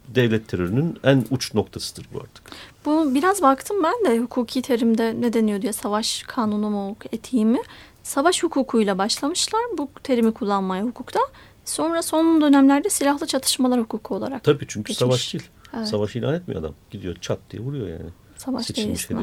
devlet 0.08 0.48
terörünün 0.48 0.98
en 1.04 1.24
uç 1.30 1.54
noktasıdır 1.54 2.06
bu 2.14 2.20
artık. 2.20 2.42
Bu 2.84 3.14
biraz 3.14 3.42
baktım 3.42 3.76
ben 3.84 4.10
de 4.12 4.18
hukuki 4.18 4.62
terimde 4.62 5.20
ne 5.20 5.32
deniyor 5.32 5.62
diye 5.62 5.72
savaş 5.72 6.22
kanunu 6.22 6.70
mu 6.70 6.96
etiği 7.12 7.44
mi? 7.46 7.58
Savaş 8.02 8.42
hukukuyla 8.42 8.98
başlamışlar 8.98 9.60
bu 9.78 9.88
terimi 10.02 10.32
kullanmaya 10.32 10.84
hukukta. 10.84 11.20
Sonra 11.64 12.02
son 12.02 12.40
dönemlerde 12.40 12.90
silahlı 12.90 13.26
çatışmalar 13.26 13.80
hukuku 13.80 14.14
olarak 14.14 14.44
Tabii 14.44 14.64
çünkü 14.68 14.88
geçmiş. 14.88 14.98
savaş 14.98 15.34
değil. 15.34 15.44
Evet. 15.76 15.88
Savaş 15.88 16.16
ilan 16.16 16.34
etmiyor 16.34 16.60
adam. 16.60 16.74
Gidiyor 16.90 17.16
çat 17.20 17.38
diye 17.50 17.62
vuruyor 17.62 17.88
yani. 17.88 18.10
Savaş 18.36 18.66
Seçilmiş 18.66 19.10
değil 19.10 19.20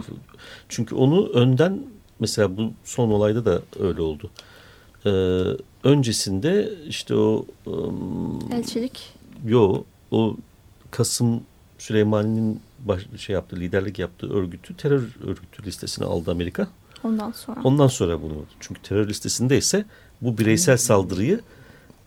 Çünkü 0.70 0.96
onu 0.96 1.30
önden 1.30 1.80
Mesela 2.22 2.58
bu 2.58 2.74
son 2.84 3.10
olayda 3.10 3.46
da 3.46 3.62
öyle 3.80 4.02
oldu. 4.02 4.30
Ee, 5.06 5.10
öncesinde 5.84 6.74
işte 6.88 7.16
o... 7.16 7.46
Um, 7.66 8.40
Elçilik. 8.54 9.14
Yo, 9.46 9.84
o 10.12 10.36
Kasım 10.92 11.42
Süleymani'nin 11.78 12.60
baş, 12.80 13.02
şey 13.18 13.34
yaptığı, 13.34 13.56
liderlik 13.56 14.00
yaptığı 14.00 14.34
örgütü 14.34 14.78
terör 14.78 15.02
örgütü 15.24 15.64
listesine 15.66 16.06
aldı 16.06 16.32
Amerika. 16.32 16.68
Ondan 17.04 17.32
sonra. 17.32 17.62
Ondan 17.64 17.88
sonra 17.88 18.22
bunu. 18.22 18.46
Çünkü 18.60 18.82
terör 18.82 19.10
listesinde 19.10 19.58
ise 19.58 19.86
bu 20.22 20.38
bireysel 20.38 20.78
saldırıyı 20.78 21.40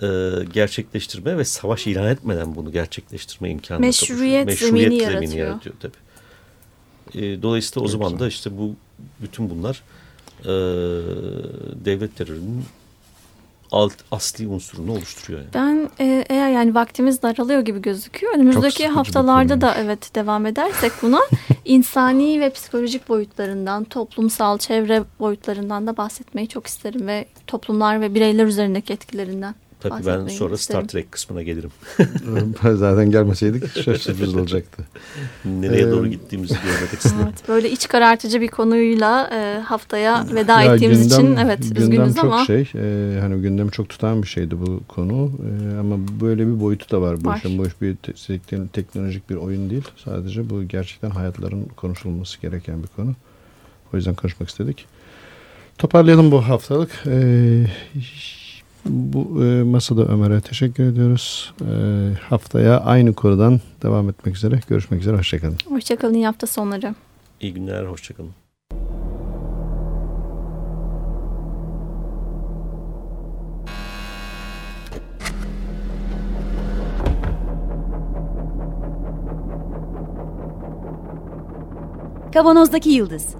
e, 0.02 0.06
gerçekleştirme 0.52 1.38
ve 1.38 1.44
savaş 1.44 1.86
ilan 1.86 2.06
etmeden 2.06 2.56
bunu 2.56 2.72
gerçekleştirme 2.72 3.50
imkanı 3.50 3.80
Meşruiyet, 3.80 4.46
Meşruiyet 4.46 4.74
zemini, 4.74 5.00
zemini 5.00 5.38
yaratıyor. 5.38 5.48
yaratıyor 5.48 5.74
tabii. 5.80 7.24
E, 7.24 7.42
dolayısıyla 7.42 7.84
o 7.84 7.88
zaman 7.88 8.18
da 8.18 8.28
işte 8.28 8.58
bu 8.58 8.74
bütün 9.22 9.50
bunlar 9.50 9.82
e, 10.40 10.52
devlet 11.84 12.16
terörünün 12.16 12.64
alt, 13.74 13.92
asli 14.10 14.48
unsurunu 14.48 14.92
oluşturuyor. 14.92 15.40
Yani. 15.40 15.50
Ben 15.54 15.90
e, 16.04 16.24
eğer 16.28 16.50
yani 16.50 16.74
vaktimiz 16.74 17.22
daralıyor 17.22 17.60
gibi 17.60 17.82
gözüküyor. 17.82 18.34
Önümüzdeki 18.34 18.88
haftalarda 18.88 19.60
da 19.60 19.74
evet 19.78 20.14
devam 20.14 20.46
edersek 20.46 20.92
buna 21.02 21.20
insani 21.64 22.40
ve 22.40 22.50
psikolojik 22.50 23.08
boyutlarından, 23.08 23.84
toplumsal 23.84 24.58
çevre 24.58 25.04
boyutlarından 25.20 25.86
da 25.86 25.96
bahsetmeyi 25.96 26.48
çok 26.48 26.66
isterim 26.66 27.06
ve 27.06 27.26
toplumlar 27.46 28.00
ve 28.00 28.14
bireyler 28.14 28.46
üzerindeki 28.46 28.92
etkilerinden. 28.92 29.54
Tabii 29.88 30.06
ben 30.06 30.26
sonra 30.26 30.56
Star 30.56 30.88
Trek 30.88 31.12
kısmına 31.12 31.42
gelirim. 31.42 31.70
Zaten 32.74 33.10
gelmeseydik 33.10 33.68
sürpriz 33.68 34.36
olacaktı. 34.36 34.84
Nereye 35.44 35.82
ee, 35.82 35.90
doğru 35.90 36.06
gittiğimizi 36.06 36.54
görmek 36.54 36.94
açısından. 36.94 37.24
Evet, 37.24 37.48
böyle 37.48 37.70
iç 37.70 37.88
karartıcı 37.88 38.40
bir 38.40 38.48
konuyla 38.48 39.30
e, 39.32 39.60
haftaya 39.60 40.26
veda 40.34 40.62
ya 40.62 40.74
ettiğimiz 40.74 41.02
gündem, 41.02 41.24
için 41.24 41.36
evet 41.36 41.62
gündem 41.62 41.82
üzgünüz 41.82 42.14
çok 42.14 42.24
ama. 42.24 42.44
şey 42.44 42.70
e, 42.74 43.20
hani 43.20 43.42
gündemi 43.42 43.70
çok 43.70 43.88
tutan 43.88 44.22
bir 44.22 44.28
şeydi 44.28 44.60
bu 44.60 44.80
konu 44.88 45.30
e, 45.40 45.78
ama 45.78 45.96
böyle 46.20 46.46
bir 46.46 46.60
boyutu 46.60 46.90
da 46.90 47.00
var 47.00 47.24
bu 47.24 47.28
var. 47.28 47.36
işin. 47.36 47.58
Bu 47.58 47.66
iş 47.66 47.80
bir 47.80 47.96
te 47.96 48.66
teknolojik 48.72 49.30
bir 49.30 49.36
oyun 49.36 49.70
değil. 49.70 49.88
Sadece 50.04 50.50
bu 50.50 50.64
gerçekten 50.64 51.10
hayatların 51.10 51.64
konuşulması 51.76 52.40
gereken 52.40 52.82
bir 52.82 52.88
konu. 52.88 53.14
O 53.94 53.96
yüzden 53.96 54.14
konuşmak 54.14 54.48
istedik. 54.48 54.86
Toparlayalım 55.78 56.30
bu 56.30 56.48
haftalık. 56.48 56.90
Ee, 57.06 57.66
bu 58.86 59.44
e, 59.44 59.62
masada 59.62 60.04
Ömer'e 60.04 60.40
teşekkür 60.40 60.84
ediyoruz. 60.84 61.54
E, 61.60 61.72
haftaya 62.28 62.80
aynı 62.80 63.14
konudan 63.14 63.60
devam 63.82 64.08
etmek 64.08 64.36
üzere. 64.36 64.60
Görüşmek 64.68 65.00
üzere. 65.00 65.16
Hoşçakalın. 65.16 65.56
Hoşçakalın. 65.68 66.14
İyi 66.14 66.26
hafta 66.26 66.46
sonları. 66.46 66.94
İyi 67.40 67.54
günler. 67.54 67.84
Hoşçakalın. 67.84 68.30
Kavanozdaki 82.32 82.90
Yıldız 82.90 83.34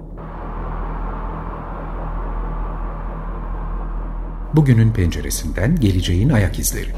Bugünün 4.55 4.93
penceresinden 4.93 5.75
geleceğin 5.75 6.29
ayak 6.29 6.59
izleri. 6.59 6.89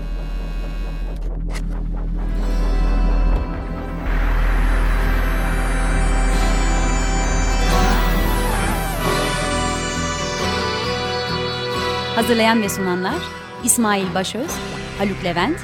Hazırlayan 12.16 12.62
ve 12.62 12.70
sunanlar 12.70 13.16
İsmail 13.64 14.14
Başöz, 14.14 14.52
Haluk 14.98 15.24
Levent, 15.24 15.58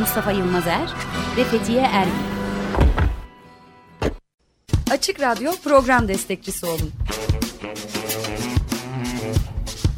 Mustafa 0.00 0.32
Yılmazer 0.32 0.90
ve 1.36 1.44
Fethiye 1.44 1.82
Erbil. 1.82 2.12
Açık 4.90 5.20
Radyo 5.20 5.52
program 5.64 6.08
destekçisi 6.08 6.66
olun 6.66 6.92